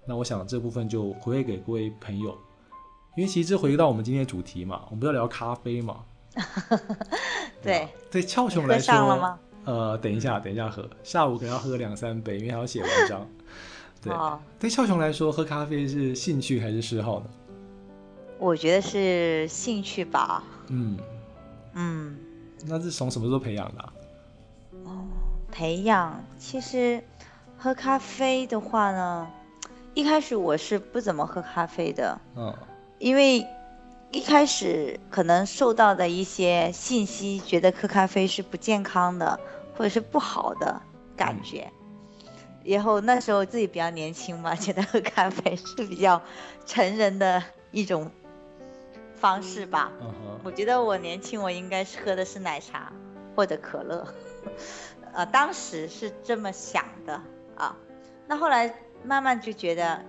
[0.05, 2.29] 那我想这部分就回馈给各位朋友，
[3.17, 5.97] 因为其实这回到我们今天的主题嘛，我们不要聊咖啡嘛。
[7.61, 7.89] 对。
[8.09, 13.27] 对俏琼来说，呃，等一下，等一下喝，下午可能要喝两三杯，因为还要写文章。
[14.01, 14.15] 对。
[14.57, 17.25] 对俏雄来说，喝咖啡是兴趣还是嗜好呢？
[18.37, 20.41] 我觉得是兴趣吧。
[20.69, 20.97] 嗯。
[21.73, 22.17] 嗯。
[22.65, 23.81] 那是从什么时候培养的？
[23.83, 23.91] 哦，
[25.51, 27.03] 培养，其实
[27.57, 29.27] 喝咖啡的话呢。
[29.95, 32.55] 一开始我是不怎么喝咖啡的，嗯，
[32.99, 33.45] 因为
[34.11, 39.37] 一开始可能受到的一些信息，觉得喝咖啡是不健康的，
[39.75, 40.79] 或者是不好的
[41.17, 41.69] 感觉。
[42.63, 46.21] 然后那时候自己比较年轻嘛， 觉得喝咖啡是比较
[46.65, 48.09] 成人的一种
[49.15, 49.91] 方式吧。
[50.01, 52.93] 嗯我觉得我年轻，我应该是喝的是奶茶
[53.35, 54.07] 或者可乐，
[55.19, 57.21] 呃，当时是这么想的
[57.57, 57.75] 啊。
[58.25, 58.73] 那后来。
[59.01, 60.03] 慢慢就觉得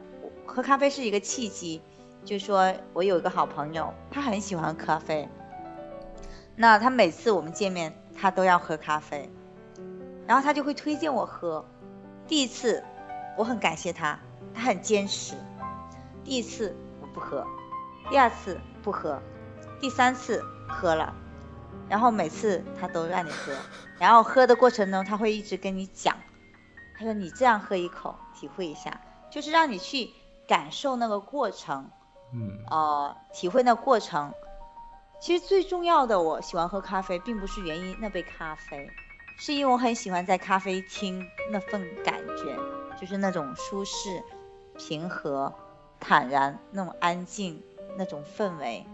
[0.45, 1.81] 喝咖啡是一个契机，
[2.25, 5.29] 就说我有一个好朋友，他很喜欢咖啡。
[6.57, 9.31] 那他每次我们见面，他都要喝咖啡，
[10.27, 11.65] 然后他就会推荐我喝。
[12.27, 12.83] 第一次
[13.39, 14.19] 我很感谢他，
[14.53, 15.37] 他很坚持。
[16.25, 17.47] 第一次我不喝，
[18.11, 19.23] 第二次不喝，
[19.81, 21.15] 第三次喝了，
[21.89, 23.53] 然后每次他都让你喝，
[23.99, 26.17] 然后喝的过程中他会一直跟你讲，
[26.99, 28.15] 他说你这样喝一口。
[28.33, 28.99] 体会一下，
[29.31, 30.09] 就是让你去
[30.49, 31.91] 感受那个过程，
[32.33, 34.33] 嗯，呃，体会那过程。
[35.21, 38.89] 其实最重要的，我喜欢喝咖啡，并不是源于那杯咖啡，
[39.37, 42.57] 是因为我很喜欢在咖啡厅那份感觉，
[42.99, 44.23] 就是那种舒适、
[44.79, 45.53] 平和、
[45.99, 47.63] 坦然、那种安静
[47.99, 48.87] 那种氛围。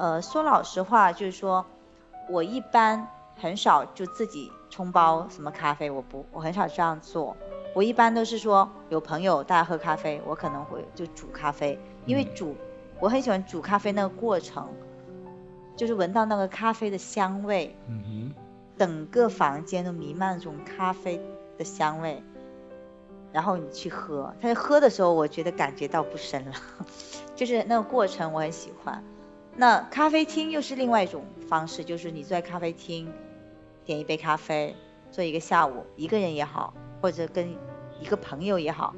[0.00, 1.62] 呃，说老实话，就是说
[2.26, 7.36] 我一般很少就自己冲包什么咖啡，我不，我很少这样做。
[7.74, 12.56] 我一般都是说有朋友大家喝咖啡，我可能会就煮咖啡，因为煮
[12.98, 14.66] 我很喜欢煮咖啡那个过程，
[15.76, 18.34] 就是闻到那个咖啡的香味，嗯哼，
[18.78, 21.20] 整个房间都弥漫这种咖啡
[21.58, 22.22] 的香味，
[23.32, 26.52] 然后你去喝，但是喝的时候我觉得感觉到不深了，
[27.36, 29.04] 就是那个过程我很喜欢。
[29.56, 33.12] 那咖啡厅又是另外一种方式，就是你坐在咖啡厅
[33.84, 34.74] 点一杯咖啡，
[35.10, 36.72] 坐一个下午，一个人也好。
[37.02, 37.56] 或者跟
[37.98, 38.94] 一个朋友也好，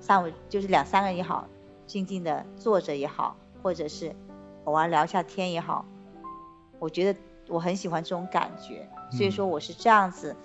[0.00, 1.48] 上午就是两三个人也好，
[1.84, 4.14] 静静的坐着也好，或者是
[4.62, 5.84] 偶尔聊一下天也好，
[6.78, 7.18] 我觉得
[7.48, 10.36] 我很喜欢这种感觉，所以说我是这样子，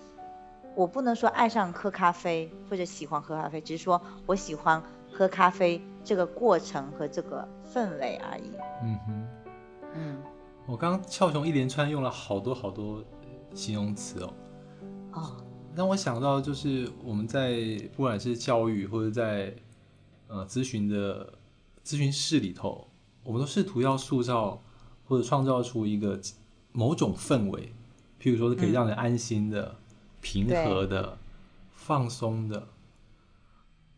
[0.74, 4.82] 我不能说爱上喝咖啡或者喜欢喝咖啡，只是说我喜欢
[5.20, 8.52] 喝咖啡这个过程和这个氛围而已。
[8.82, 9.28] 嗯哼，
[9.96, 10.18] 嗯，
[10.66, 13.04] 我刚刚俏雄一连串用了好多好多
[13.54, 14.34] 形容词哦。
[15.12, 15.44] 哦。
[15.76, 17.54] 让我想到，就是我们在
[17.98, 19.54] 不管是教育或者在
[20.28, 21.34] 呃咨询的
[21.84, 22.88] 咨询室里头，
[23.24, 24.62] 我们都试图要塑造
[25.06, 26.18] 或者创造出一个
[26.72, 27.74] 某种氛围，
[28.22, 29.76] 譬如说是可以让人安心的、
[30.22, 31.18] 平和的、
[31.72, 32.70] 放松的。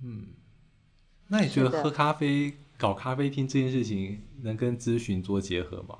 [0.04, 0.26] 嗯，
[1.34, 5.98] 那你觉得喝咖啡、搞咖啡厅这件事情能跟咨询做结合吗？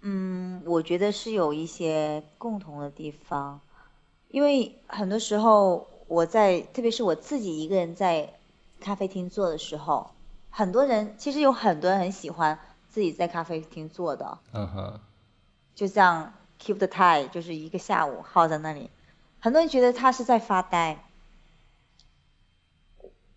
[0.00, 3.60] 嗯，我觉得是有一些共同的地方。
[4.30, 8.32] 因为很多时候我在，特别是我自己一个人在
[8.80, 10.10] 咖啡厅坐的时候，
[10.48, 14.38] 很多人其实有很多人很喜欢自己在咖啡厅坐的。
[14.52, 15.00] 嗯哼。
[15.74, 18.88] 就像 keep the time，就是一个下午耗在那里，
[19.38, 21.04] 很多人觉得他是在发呆，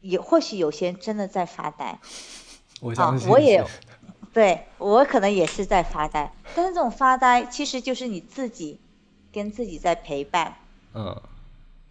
[0.09, 1.99] 也或许有些人真的在发呆。
[2.81, 3.29] 我相信。
[3.29, 3.65] 我也，
[4.33, 8.79] 对我可能也是在发呆，但是这种发呆其实就是你自己
[9.31, 10.57] 跟自己在陪伴。
[10.93, 11.21] 嗯，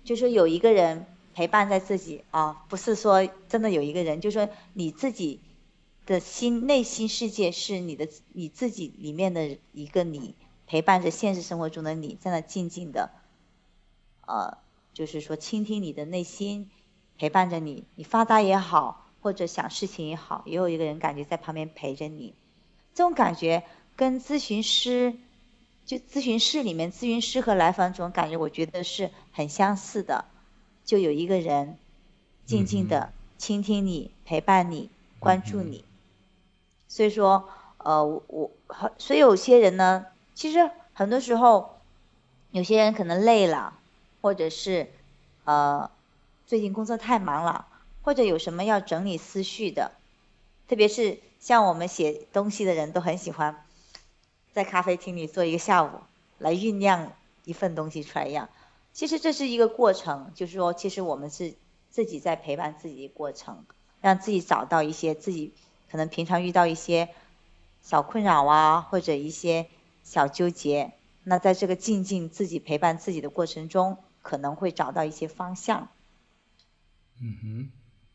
[0.04, 5.40] 就是有一个人陪伴在自己啊，不是说真的有一个人，就是说你自己
[6.06, 10.34] 的心内心世界是你的你自己里面的一个你
[10.66, 13.10] 陪伴着现实生活中的你在那静静的，
[14.26, 14.58] 呃，
[14.92, 16.70] 就是说倾听你的内心，
[17.18, 22.34] 陪伴着你，你发呆也好，或者想事情也好，也有一个人感觉在旁边陪着你，
[22.94, 23.62] 这种感觉
[23.96, 25.14] 跟咨询师。
[25.86, 30.24] 就咨询室里面，咨询师和来访者感觉，我觉得是很相似的。
[30.82, 31.76] 就有一个人
[32.46, 34.88] 静静的倾听你、陪伴你、
[35.18, 35.84] 关注你。
[36.88, 38.50] 所以说，呃，我
[38.96, 41.76] 所以有些人呢，其实很多时候，
[42.50, 43.74] 有些人可能累了，
[44.22, 44.90] 或者是
[45.44, 45.90] 呃
[46.46, 47.66] 最近工作太忙了，
[48.02, 49.92] 或者有什么要整理思绪的，
[50.68, 53.64] 特别是像我们写东西的人都很喜欢。
[54.52, 55.90] 在咖啡厅里坐一个下午，
[56.38, 57.12] 来酝酿
[57.44, 58.50] 一份东西出来一样。
[58.92, 61.54] 其实这是一个过程，就是说，其实我们是
[61.90, 63.64] 自己在陪伴自己的过程，
[64.00, 65.54] 让自己找到一些自己
[65.90, 67.08] 可能平常遇到一些
[67.82, 69.66] 小困扰啊，或者一些
[70.04, 70.92] 小纠结。
[71.24, 75.88] 那在这个静静自己陪伴自己的过程中，可能会找到一些方向。
[77.20, 77.70] 嗯哼。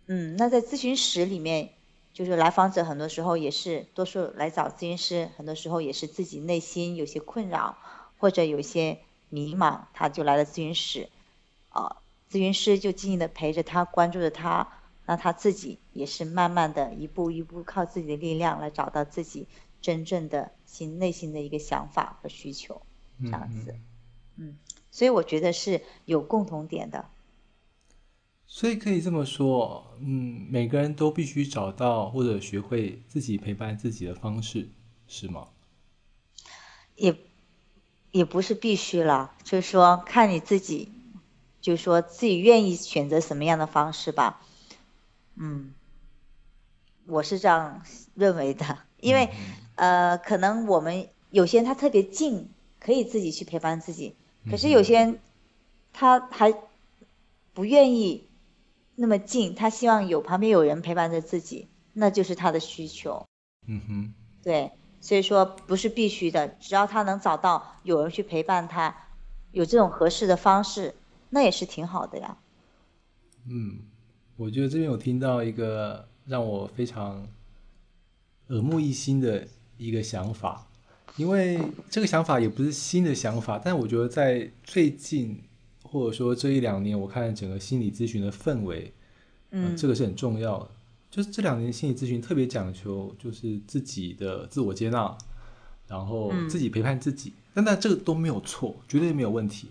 [0.08, 1.72] 嗯，那在咨询室里面。
[2.12, 7.78] 就是来访者很多时候也是，多数来找咨询师，很多时候也是自己内心有些困扰，
[8.18, 11.08] 或者有些迷茫，他就来了咨询室，
[11.70, 11.98] 啊，
[12.30, 14.68] 咨询师就静静的陪着他，关注着他，
[15.06, 19.48] 那他自己也是慢慢的一步一步靠自己的力量来找到自己
[19.82, 22.82] 真正的心内心的一个想法和需求，
[23.22, 23.76] 这样子，
[24.36, 24.58] 嗯，
[24.92, 27.06] 所以我觉得是有共同点的。
[28.52, 34.68] 所以可以这么说，嗯，每个人都必须找到或者学会自己陪伴自己的方式，
[35.08, 35.50] 是吗？
[36.96, 37.16] 也
[38.12, 40.92] 也不是必须了，就是说看你自己，
[41.62, 44.42] 就是说自己愿意选择什么样的方式吧。
[45.36, 45.76] 嗯，
[47.06, 47.84] 我是这样
[48.16, 49.30] 认为的，因为
[49.76, 54.16] 呃，可能我们有些人他特别静，可以自己去陪伴自己，
[54.50, 55.20] 可是有些人
[55.94, 56.52] 他还
[57.54, 58.28] 不愿意。
[59.02, 63.26] 那么近，他希望有旁边有人陪伴着自己，那就是他的需求。
[63.66, 64.70] 嗯哼，对，
[65.00, 68.94] 所以说不是必须的，只要他能找到有人去陪伴他，
[69.54, 70.94] 有这种合适的方式，
[71.30, 72.38] 那也是挺好的呀。
[73.48, 73.80] 嗯，
[74.36, 77.26] 我觉得这边有听到一个让我非常
[78.50, 79.48] 耳目一新的
[79.78, 80.68] 一个想法，
[81.16, 81.58] 因为
[81.90, 85.42] 这个想法也不是新的想法，但我觉得在最近。
[85.92, 88.94] 或者说这一两年，我看整个心理咨询的氛围，
[89.50, 90.70] 嗯，这个是很重要的。
[91.10, 95.18] 就是这两年心理咨询特别讲求，就是自己的自我接纳，
[95.88, 97.34] 然后自己陪伴自己。
[97.56, 99.70] 但那这个都没有错，绝对没有问题。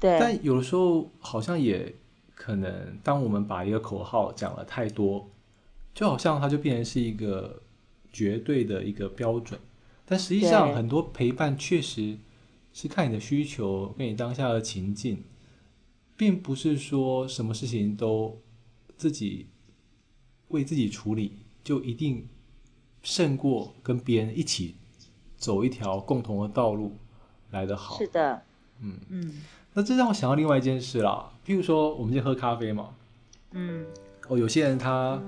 [0.00, 0.18] 对。
[0.18, 1.94] 但有的时候好像也
[2.34, 5.28] 可能，当我们把一个口号讲了太多，
[5.94, 7.60] 就好像它就变成是一个
[8.10, 9.60] 绝对的一个标准。
[10.06, 12.16] 但实际上，很多陪伴确实
[12.72, 15.22] 是看你的需求，跟你当下的情境。
[16.16, 18.40] 并不是说什么事情都
[18.96, 19.48] 自己
[20.48, 22.28] 为自己处理，就一定
[23.02, 24.76] 胜过跟别人一起
[25.36, 26.96] 走一条共同的道路
[27.50, 27.98] 来得好。
[27.98, 28.42] 是的，
[28.80, 29.42] 嗯嗯。
[29.74, 32.94] 那这让我想到另外一件事啦，譬如说我们今天喝咖啡嘛，
[33.52, 33.86] 嗯，
[34.28, 35.20] 哦，有些人他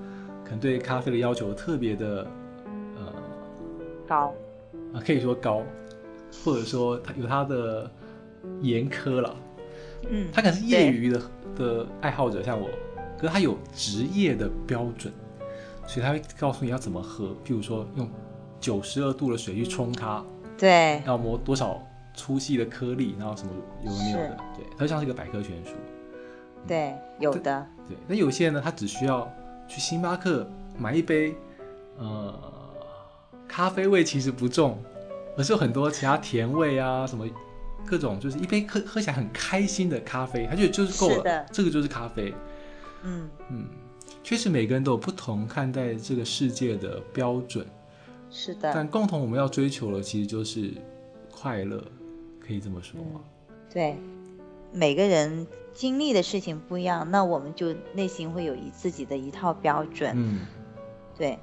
[0.43, 2.29] 可能对咖啡的要求特别的
[2.95, 3.13] 呃
[4.07, 4.33] 高
[4.93, 5.63] 啊，可以说高，
[6.43, 7.91] 或者说他有他的
[8.61, 9.35] 严苛了。
[10.09, 11.21] 嗯，他可能是业余的
[11.55, 12.69] 的爱好者，像我，
[13.17, 15.13] 可是他有职业的标准，
[15.87, 17.27] 所以他会告诉你要怎么喝。
[17.45, 18.09] 譬如说，用
[18.59, 20.23] 九十二度的水去冲它，
[20.57, 21.81] 对，要磨多少
[22.13, 23.51] 粗细的颗粒，然后什么
[23.83, 25.71] 有没有的，对，它就像是一个百科全书。
[26.67, 27.65] 对，有的。
[27.87, 29.31] 对，那有些人呢，他只需要
[29.67, 30.47] 去星巴克
[30.77, 31.35] 买一杯，
[31.97, 32.33] 呃，
[33.47, 34.77] 咖啡味其实不重，
[35.37, 37.25] 而是有很多其他甜味啊什么。
[37.85, 42.33] 各种就是一杯喝喝起来很开心的咖啡，他觉得就是够了，这个就是咖啡。
[43.03, 43.65] 嗯嗯，
[44.23, 47.65] 确实每个人都有不同看待这个世界的标准。
[48.31, 48.71] 是的。
[48.73, 50.71] 但共同我们要追求的其实就是
[51.31, 51.83] 快乐，
[52.39, 53.21] 可以这么说吗？
[53.71, 53.95] 对，
[54.73, 60.11] 每个人经历的事情不一样，那我们就内心会有一自己的一套标准。
[60.15, 60.39] 嗯，
[61.17, 61.37] 对。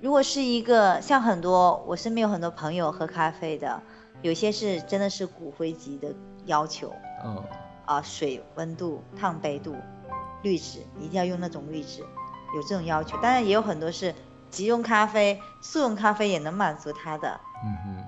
[0.00, 3.82] 如果是一个像很多我身边有很多朋友喝咖啡的。
[4.22, 6.14] 有些是真的是骨灰级的
[6.44, 6.92] 要求，
[7.24, 7.42] 嗯，
[7.86, 9.74] 啊，水温度、烫杯度、
[10.42, 12.02] 滤纸一定要用那种滤纸，
[12.54, 13.16] 有这种要求。
[13.22, 14.14] 当然也有很多是
[14.50, 17.40] 即溶咖啡、速溶咖啡也能满足他的。
[17.64, 18.04] 嗯哼。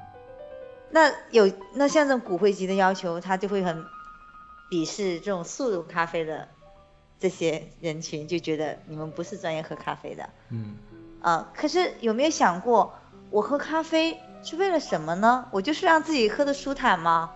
[0.90, 3.84] 那有那像这种骨灰级的要求，他就会很
[4.70, 6.48] 鄙视这种速溶咖啡的
[7.18, 10.28] 这些人群，就觉得你们不是专业喝咖啡的。
[10.50, 10.76] 嗯。
[11.22, 12.92] 啊，可是有没有想过，
[13.30, 14.20] 我喝咖啡？
[14.42, 15.48] 是为了什么呢？
[15.52, 17.32] 我就是让自己喝的舒坦吗？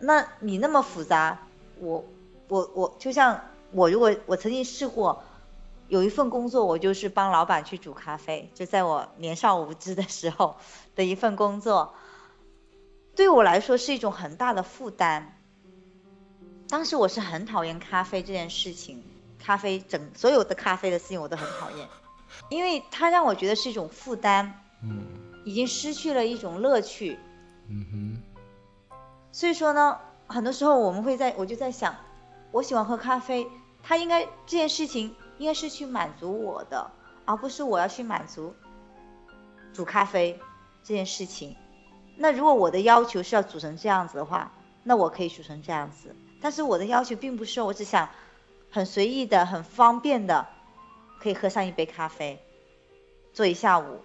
[0.00, 1.46] 那你那么复杂，
[1.78, 2.04] 我
[2.48, 3.40] 我我就像
[3.70, 5.22] 我如果我曾经试过，
[5.88, 10.56] 有一份工作，我就是帮老板去煮咖啡，就在我年少无知的时候
[10.96, 11.94] 的一份工作，
[13.14, 15.36] 对我来说是一种很大的负担。
[16.68, 19.02] 当时我是很讨厌咖啡这件事情，
[19.38, 21.88] 咖啡整所有的咖啡的事情我都很讨厌，
[22.48, 24.60] 因为它让我觉得是一种负担。
[24.82, 25.29] 嗯。
[25.44, 27.18] 已经失去了一种乐趣，
[27.68, 28.22] 嗯哼。
[29.32, 31.94] 所以说呢，很多时候我们会在，我就在想，
[32.50, 33.46] 我喜欢喝咖啡，
[33.82, 36.90] 它应该这件事情应该是去满足我的，
[37.24, 38.54] 而不是我要去满足
[39.72, 40.38] 煮咖啡
[40.82, 41.56] 这件事情。
[42.16, 46.14] 那如果我的要求是要煮成这样子的话，那我可以煮成这样子。
[46.42, 48.08] 但是我的要求并不是，我只想
[48.70, 50.46] 很随意的、很方便的，
[51.20, 52.42] 可以喝上一杯咖啡，
[53.32, 54.00] 坐一下午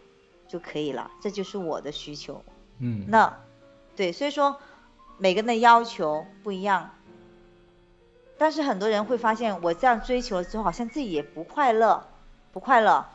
[0.55, 1.11] 就可以了。
[1.21, 2.41] 这就是我的需求。
[2.79, 3.41] 嗯，那
[3.95, 4.57] 对，所以说
[5.17, 6.91] 每个人的要求不一样。
[8.37, 12.05] 但是很多人会发现，我这样追求了之后，好像自己也不快乐，
[12.51, 13.05] 不快乐，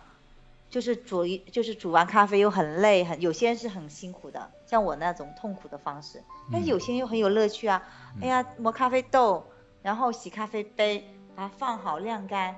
[0.70, 6.22] 就是煮一，就是煮完咖啡又很累，很有些人是很辛苦的，像我那种痛苦的方式。
[6.52, 7.82] 但是有些人又很有乐趣啊，
[8.20, 9.46] 哎呀，磨咖啡豆，
[9.82, 12.56] 然后洗咖啡杯，把它放好晾干，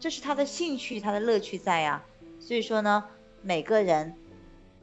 [0.00, 2.02] 这是他的兴趣，他的乐趣在呀。
[2.40, 3.04] 所以说呢，
[3.46, 4.12] 每个人，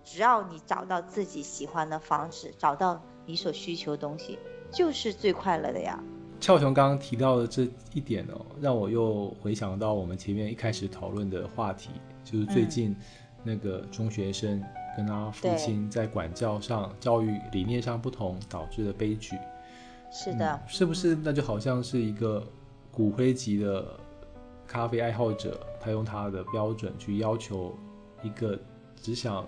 [0.06, 4.40] 只要你找到自己喜欢的方式，找到你所需求的东西，
[4.72, 6.02] 就是最快乐的呀。
[6.40, 11.90] 俏雄刚刚提到的这一点哦，让我又回想到我们前面一开始讨论的话题，
[12.24, 12.96] 就是最近
[13.44, 14.64] 那个中学生
[14.96, 19.38] 跟他父亲在管教上、教育理念上不同导致的悲剧。
[20.10, 21.16] 是的，是不是？
[21.16, 22.42] 那就好像是一个
[22.94, 24.00] 骨灰级的
[24.66, 27.78] 咖啡爱好者，他用他的标准去要求
[28.24, 28.58] 一个
[28.96, 29.46] 只想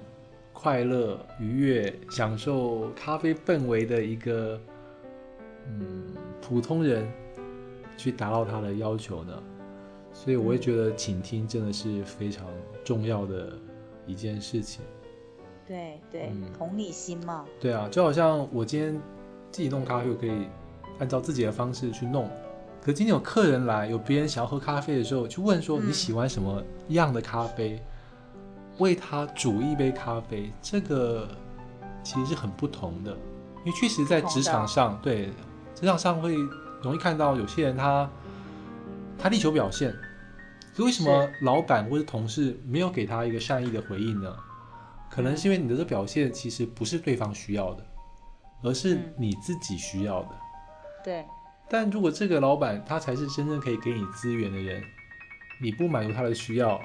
[0.53, 4.59] 快乐、愉悦、享受咖啡氛围的一个。
[5.67, 7.11] 嗯，普通人
[7.97, 9.33] 去达到他的要求呢，
[10.13, 12.45] 所以我会觉得倾听真的是非常
[12.83, 13.57] 重要的
[14.05, 14.85] 一件事情。
[15.65, 17.43] 对对，同理心嘛。
[17.59, 18.93] 对啊，就好像我今天
[19.51, 20.47] 自己弄咖啡，我可以
[20.99, 22.29] 按照自己的方式去弄。
[22.79, 27.81] 可今天有客人来，有别人想要喝咖啡的时候，去问说你喜欢什么样的咖啡，
[28.77, 31.27] 为他煮一杯咖啡，这个
[32.03, 33.11] 其实是很不同的。
[33.63, 35.29] 因为确实在职场上，对。
[35.73, 36.35] 职场上会
[36.81, 38.09] 容易看到有些人他
[39.17, 39.93] 他力求表现，
[40.73, 44.33] 可为什么老板或者同事没有给他一个善意的回应呢？
[45.09, 47.85] 可能是因为你的这表现其实不是对方需要的，
[48.63, 50.29] 而是你自己需要的。
[51.03, 51.25] 对。
[51.67, 54.81] 但如果这个老板他才是真正可以给你资源的人，
[55.61, 56.79] 你不满足他的需要，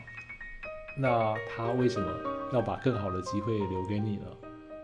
[0.96, 2.08] 那他为什么
[2.52, 4.26] 要把更好的机会留给你呢？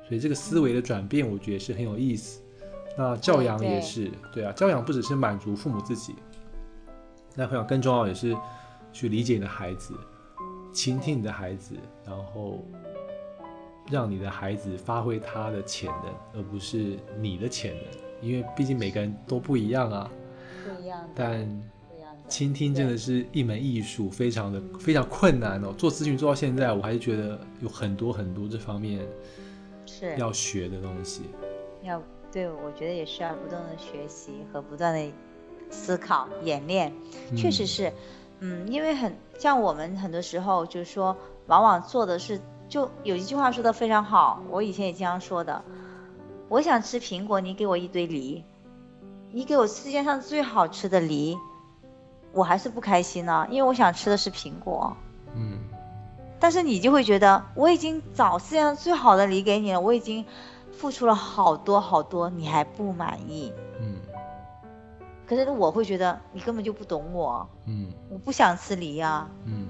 [0.07, 2.41] 所以这个思维的转变，我觉得是很有意思。
[2.97, 6.15] 那教养也是，对啊，教养不只是满足父母自己，
[7.35, 8.35] 那培养更重要也是
[8.93, 9.93] 去理解你的孩子，
[10.73, 11.75] 倾听你的孩子，
[12.07, 12.65] 然后
[13.91, 17.85] 让你的孩子发挥他的潜能，而不是你的潜能，
[18.23, 20.11] 因为毕竟每个人都不一样啊。
[20.65, 21.01] 不一样。
[21.15, 21.47] 但
[22.29, 25.73] 倾听真的是一门艺术，非常的非常困难哦。
[25.79, 29.07] 做咨询做到现在，我还是觉得有很多很多这方面
[29.87, 31.23] 是要学的东西。
[31.83, 32.03] 要。
[32.33, 35.11] 对，我觉得也需要不断的学习和不断的
[35.71, 36.93] 思考演练，
[37.35, 37.91] 确实是，
[38.41, 41.17] 嗯，因为很像我们很多时候就是说，
[41.47, 45.65] 往往做的是，就有一句话说的非常好，我以前也经常说的，
[46.51, 48.45] 我想吃苹果，你给我一堆梨，
[49.33, 51.39] 你给我世界上最好吃的梨，
[52.37, 54.97] 我还是不开心呢，因为我想吃的是苹果，
[55.35, 55.59] 嗯，
[56.39, 60.25] 但是你就会觉得，我已经找世界上最好的梨给你了，我已经。
[60.79, 63.51] 付出了好多好多，你还不满意？
[63.81, 63.97] 嗯。
[65.27, 67.49] 可是我会觉得你根本就不懂我。
[67.65, 67.91] 嗯。
[68.11, 69.27] 我不想吃梨呀。
[69.47, 69.69] 嗯。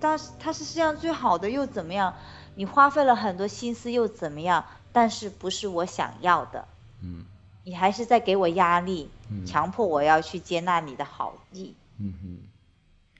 [0.00, 2.12] 但是它是世界上最好的又怎么样？
[2.56, 4.64] 你花费了很多心思又怎么样？
[4.92, 6.66] 但是不是我想要的？
[7.00, 7.24] 嗯。
[7.64, 9.10] 你还是在给我压力，
[9.46, 11.74] 强迫我要去接纳你的好意。
[11.98, 12.38] 嗯哼。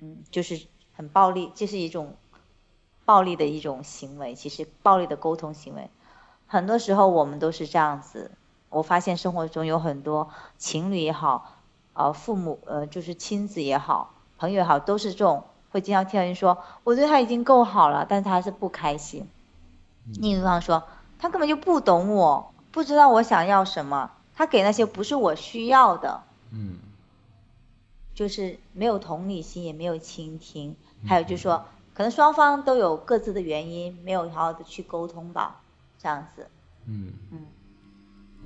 [0.01, 0.67] 嗯，就是
[0.97, 2.17] 很暴力，这是一种
[3.05, 5.89] 暴力的一种行为，其实暴力的沟通行为。
[6.49, 8.33] 很多时候我们都是这样子，
[8.69, 10.29] 我发现生活中有很多
[10.59, 11.55] 情侣也好，
[11.95, 19.29] 呃，父母呃就是亲子也好，朋友也好，都是这种会经常听到人说，我对他已经够好了，但是他还是不开心。
[20.21, 20.83] 另一方说，
[21.19, 26.23] 他根本就不懂我，不知道我想要什么，他给那些不是我需要的。
[26.51, 26.79] 嗯，
[28.15, 30.77] 就是没有同理心，也没有倾听，
[31.07, 31.65] 还有就是说，
[31.95, 35.61] 可能双方都有各自的原因，没有好好的去沟通吧。
[35.99, 36.49] 这样子，
[36.87, 37.47] 嗯嗯，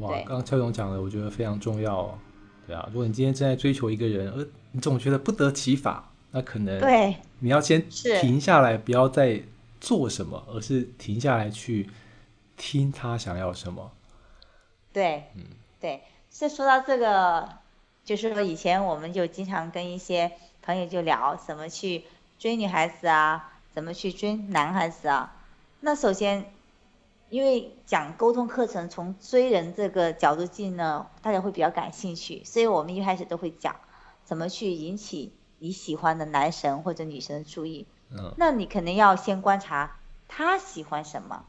[0.01, 2.19] 哇，刚刚邱总讲的，我觉得非常重要，
[2.67, 9.43] 对啊，如果你今天正在追求一个人，而你总觉得不得其法，那可能对，你要先停下来，不要再
[9.81, 11.89] 做什么，而是停下来去
[12.59, 13.91] 听他想要什么。
[14.93, 15.43] 对，嗯，
[15.81, 17.49] 对，是说到这个，
[18.05, 22.05] 就是说以前我们就经常跟一些朋友就聊怎么去
[22.39, 25.37] 追女孩子啊，怎么去追男孩子啊，
[25.81, 26.51] 那首先。
[27.29, 33.75] 因为讲沟通课程从追人这个角度进呢，大家会比较感兴趣，所以我们一开始都会讲
[34.25, 37.89] 怎么去引起你喜欢的男神或者女神的注意。
[38.13, 38.33] 嗯。
[38.39, 39.99] 那你肯定要先观察
[40.29, 41.45] 他喜欢什么，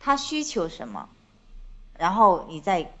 [0.00, 1.08] 他需求什么，
[1.96, 2.92] 然后你再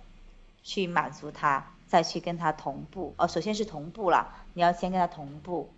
[0.68, 3.14] 去满足他，再去跟他同步。
[3.16, 5.72] 哦，首先是同步了，你要先跟他同步，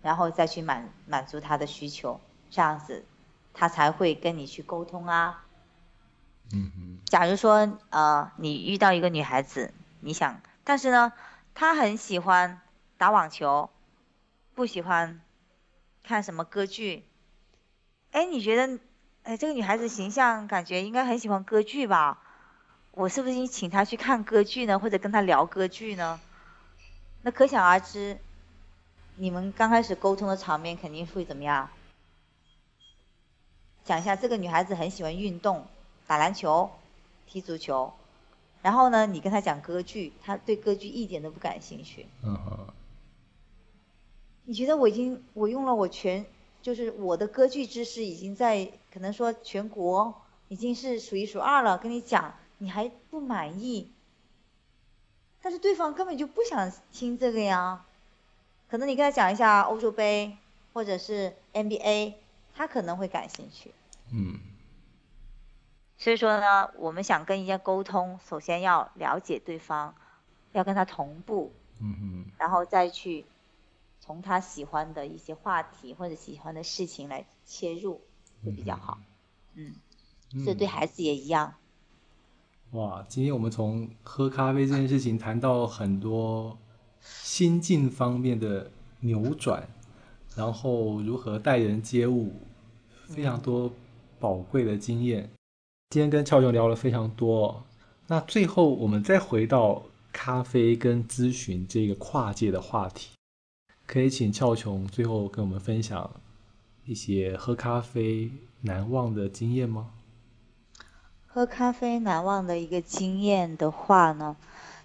[0.00, 2.18] 然后再去满满足他的需求，
[2.50, 3.04] 这样子
[3.52, 5.44] 他才会跟你去沟通啊。
[6.50, 6.98] 嗯嗯。
[7.04, 11.12] 假如说呃，你遇到一个女孩子，你想，但是呢，
[11.52, 12.62] 她很喜欢
[12.96, 13.68] 打网球，
[14.54, 15.20] 不喜欢
[16.02, 17.04] 看什么歌剧。
[18.12, 18.78] 哎，你觉得，
[19.24, 22.22] 哎，这个女孩子形象感觉应该很喜欢歌剧吧？
[22.92, 26.20] 我是不是应请他去看歌剧呢，或者跟他聊歌剧呢？
[27.22, 28.18] 那可想而知，
[29.16, 31.70] 你们刚开始沟通的场面肯定会怎么样？
[33.84, 35.66] 讲一下，这个女孩子很喜欢运动，
[36.06, 36.70] 打篮球、
[37.26, 37.92] 踢足球，
[38.62, 42.06] 然后呢，你跟她讲歌剧，她对歌剧一点都不感兴趣。
[42.22, 42.66] 嗯哼。
[44.44, 46.24] 你觉得我已经我用了我全。
[46.60, 53.90] 就是我的歌剧知识已经在可能说全国已经是数一数二了，跟你讲你还不满意，
[55.42, 57.84] 但是对方根本就不想听这个呀，
[58.70, 60.36] 可能你跟他讲一下欧洲杯
[60.72, 62.14] 或者是 NBA，
[62.54, 63.74] 他可能会感兴趣。
[64.12, 64.38] 嗯。
[65.98, 69.96] 所以说呢，我们想跟人家沟通，首先要了解对方，
[70.52, 71.52] 要跟他同步。
[71.80, 72.26] 嗯嗯。
[72.38, 73.26] 然后再去。
[74.04, 78.00] 从他喜欢的一些话题或者喜欢的事情来切入，
[78.44, 78.98] 会比较好。
[79.54, 79.76] 嗯，
[80.44, 81.54] 这对孩子也一样。
[82.72, 86.56] 哇，今天我们从喝咖啡这件事情谈到很多
[87.02, 88.70] 心境方面的
[89.00, 89.68] 扭转，
[90.34, 92.32] 然后如何待人接物，
[93.04, 93.70] 非常多
[94.18, 95.28] 宝贵的经验。
[95.90, 97.62] 今天跟俏琼聊了非常多，
[98.06, 103.10] 那最后我们再回到咖啡跟咨询这个跨界的话题。
[103.84, 106.10] 可以请俏琼最后跟我们分享
[106.86, 108.30] 一些喝咖啡
[108.62, 109.90] 难忘的经验吗？
[111.34, 114.36] 喝咖啡难忘的一个经验的话呢，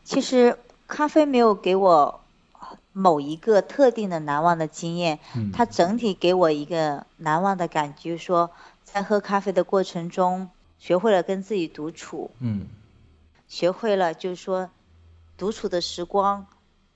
[0.06, 2.22] 其实咖啡没有给我
[2.94, 5.20] 某一个特定的难忘的经验，
[5.52, 8.50] 它整体给我一个难忘的感觉，说
[8.84, 12.68] 在喝咖啡的过程中，学会了跟自己独处，嗯，
[13.50, 14.70] 学会了就是说
[15.38, 16.48] 独处的时光。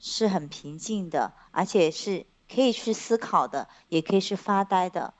[0.03, 5.13] 是很平静的，而且是可以去思考的，也可以是发呆的。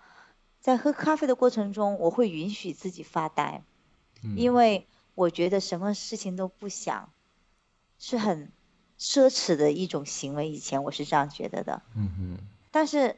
[0.60, 3.62] 在喝咖啡的过程中，我会允许自己发呆，
[4.36, 7.10] 因为我觉得什么事情都不想，
[8.00, 8.52] 是很
[9.00, 10.50] 奢侈的一种行为。
[10.50, 11.82] 以前我是这样觉得的。
[11.96, 12.38] 嗯哼。
[12.72, 13.18] 但是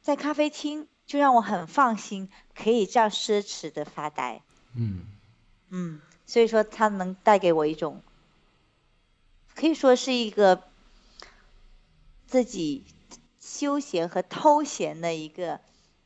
[0.00, 4.42] 在咖啡厅，就让我很放心，可以这样奢侈的发呆。
[4.74, 5.06] 嗯。
[5.68, 8.02] 嗯，所以说它能带给我一种，
[9.54, 10.64] 可以说是一个。
[12.26, 12.84] 自己
[13.40, 15.60] 休闲和偷闲的一个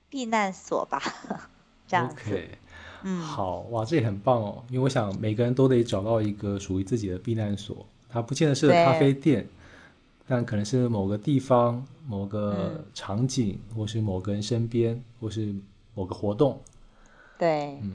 [0.09, 1.03] 避难所吧，
[1.87, 2.49] 这样子。
[3.05, 4.65] 嗯，好哇，这也很棒哦。
[4.69, 9.47] 因为我想每个人都得找到一个属于自己的避难所，它不见得是咖啡店，
[10.27, 15.55] 但可能是某个地方、某个场景，或是某个人身边，或是
[15.95, 16.61] 某个活动。
[17.39, 17.93] 对，嗯，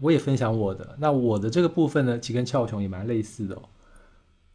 [0.00, 0.96] 我也分享我的。
[0.98, 3.62] 那我的这个部分呢，其实跟俏琼也蛮类似的哦。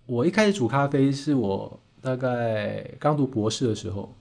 [0.06, 1.80] 我一开始煮咖啡是我。
[2.04, 4.12] 大概刚读博士的时候，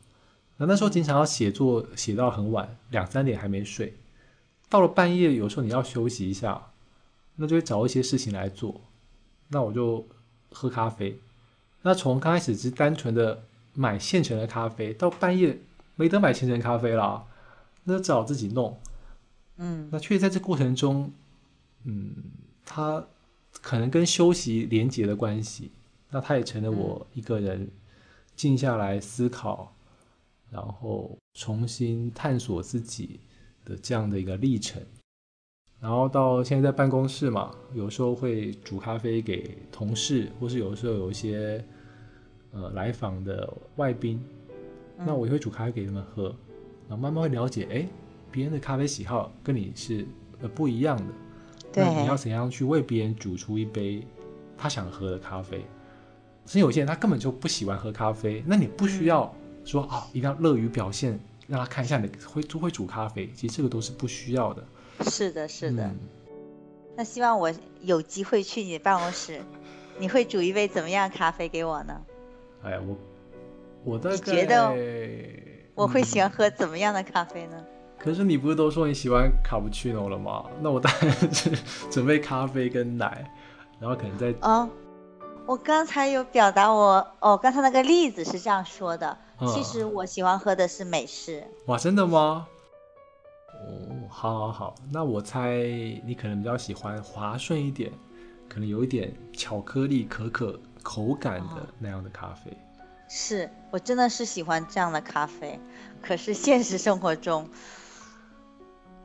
[0.58, 3.94] 那那时候经常要写作，写到很晚，两三点还没睡。
[4.70, 6.70] 到了半夜，有时候你要休息一下，
[7.36, 8.80] 那就会找一些事情来做。
[9.48, 10.06] 那我就
[10.50, 11.18] 喝咖啡。
[11.82, 13.42] 那从刚开始只单纯的
[13.74, 15.58] 买现成的咖啡，到半夜
[15.96, 17.26] 没得买现成咖啡了，
[17.84, 18.80] 那只好自己弄。
[19.56, 21.12] 嗯，那确实在这过程中，
[21.84, 22.14] 嗯，
[22.64, 23.04] 它
[23.60, 25.72] 可能跟休息连结的关系。
[26.10, 27.70] 那它也成了我一个人
[28.34, 29.74] 静下来思考，
[30.50, 33.20] 然后重新探索自己
[33.64, 34.82] 的这样的一个历程。
[35.80, 41.64] 然后到现在在办公室嘛，有时候会煮咖啡给同事，或是有时候有一些
[42.52, 44.22] 呃来访的外宾，
[44.98, 46.24] 那我也会煮咖啡给他们喝，
[46.86, 47.88] 然后慢慢会了解，哎，
[48.30, 50.06] 别人的咖啡喜好跟你是
[50.42, 51.14] 呃不一样的，
[51.72, 54.06] 对，你要怎样去为别人煮出一杯
[54.58, 55.64] 他想喝的咖啡？
[56.44, 59.34] 甚至有些人他根本就不喜欢喝咖啡，那你不需要
[59.64, 61.18] 说啊，一定要乐于表现，
[61.50, 63.28] 让他看一下你会会煮咖啡。
[63.34, 64.64] 其实这个都是不需要的。
[65.10, 65.90] 是的，是的。
[66.96, 69.40] 那希望我有机会去你办公室，
[69.98, 72.00] 你会煮一杯怎么样咖啡给我呢？
[72.62, 72.96] 哎呀，我
[73.84, 74.72] 我大概觉得
[75.74, 77.64] 我会喜欢喝怎么样的咖啡呢？
[77.98, 80.44] 可是你不是都说你喜欢卡布奇诺了吗？
[80.60, 81.50] 那我当然是
[81.90, 83.30] 准备咖啡跟奶，
[83.78, 84.68] 然后可能再啊。
[85.46, 89.16] 我刚才有表达我哦，刚才那个例子是这样说的。
[89.48, 91.44] 其实我喜欢喝的是美式。
[91.66, 92.46] 哇，真的吗？
[93.52, 95.58] 哦，好好好，那我猜
[96.04, 97.92] 你可能比较喜欢滑顺一点，
[98.48, 102.56] 可能有一点巧克力可可口感的那样的咖啡。
[103.08, 105.58] 是我真的是喜欢这样的咖啡，
[106.00, 107.48] 可是现实生活中，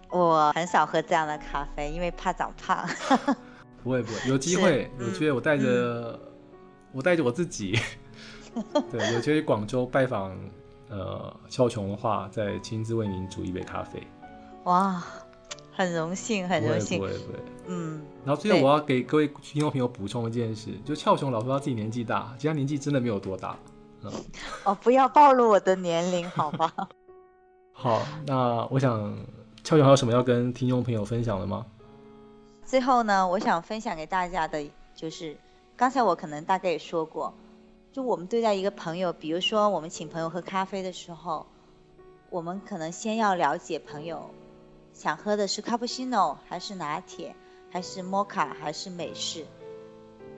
[0.09, 2.87] 我很少喝这样的咖啡，因为怕长胖。
[3.83, 6.19] 不会不会，有机会 有机会，我带着
[6.91, 7.77] 我带着我自己，
[8.91, 10.35] 对，有机会广州拜访
[10.89, 14.01] 呃肖琼的话，再亲自为您煮一杯咖啡。
[14.63, 15.03] 哇，
[15.71, 16.99] 很荣幸，很荣幸。
[16.99, 18.01] 不会不会，嗯。
[18.23, 23.55] 然后最后我要给各位听众朋友补充一件事，就俏琼老说他自己年纪大，其实他年纪真的没有多大。
[24.03, 24.11] 嗯
[24.65, 26.71] 哦，不要暴露我的年龄，好吧？
[27.73, 29.15] 好，那我想
[29.63, 31.65] 俏琼还有什么要跟听众朋友分享的吗？
[32.63, 34.63] 最后呢，我想分享给大家的
[34.95, 35.35] 就是，
[35.75, 37.33] 刚才我可能大概也说过，
[37.95, 41.45] 就我们对待一个朋友，比如说我们请朋友喝咖啡的时候，
[42.29, 44.31] 我们可能先要了解朋友
[44.91, 47.33] 想喝的是 cappuccino 还是拿铁，
[47.71, 49.45] 还是 mocha 还是美式，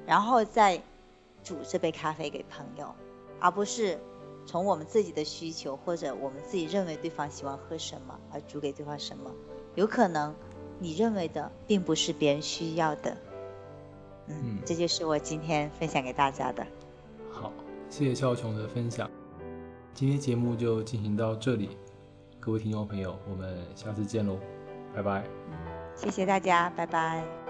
[0.06, 0.84] 然后再
[1.44, 2.94] 煮这杯咖啡给朋友。
[3.40, 4.00] 而不是
[4.46, 9.32] 从我们自己的需求或者我们自己认为对方喜欢喝什么而煮给对方什么，
[9.74, 10.36] 有可能
[10.78, 13.18] 你认为的并不是别人需要的。
[14.28, 16.68] 嗯，这就是我今天分享给大家的。
[17.90, 19.10] 谢谢肖琼的分享。
[19.94, 21.78] 今天节目就进行到这里，
[22.40, 24.38] 各位听众朋友，我们下次见喽，
[24.94, 25.24] 拜拜。
[25.96, 27.47] 谢谢大家，拜拜。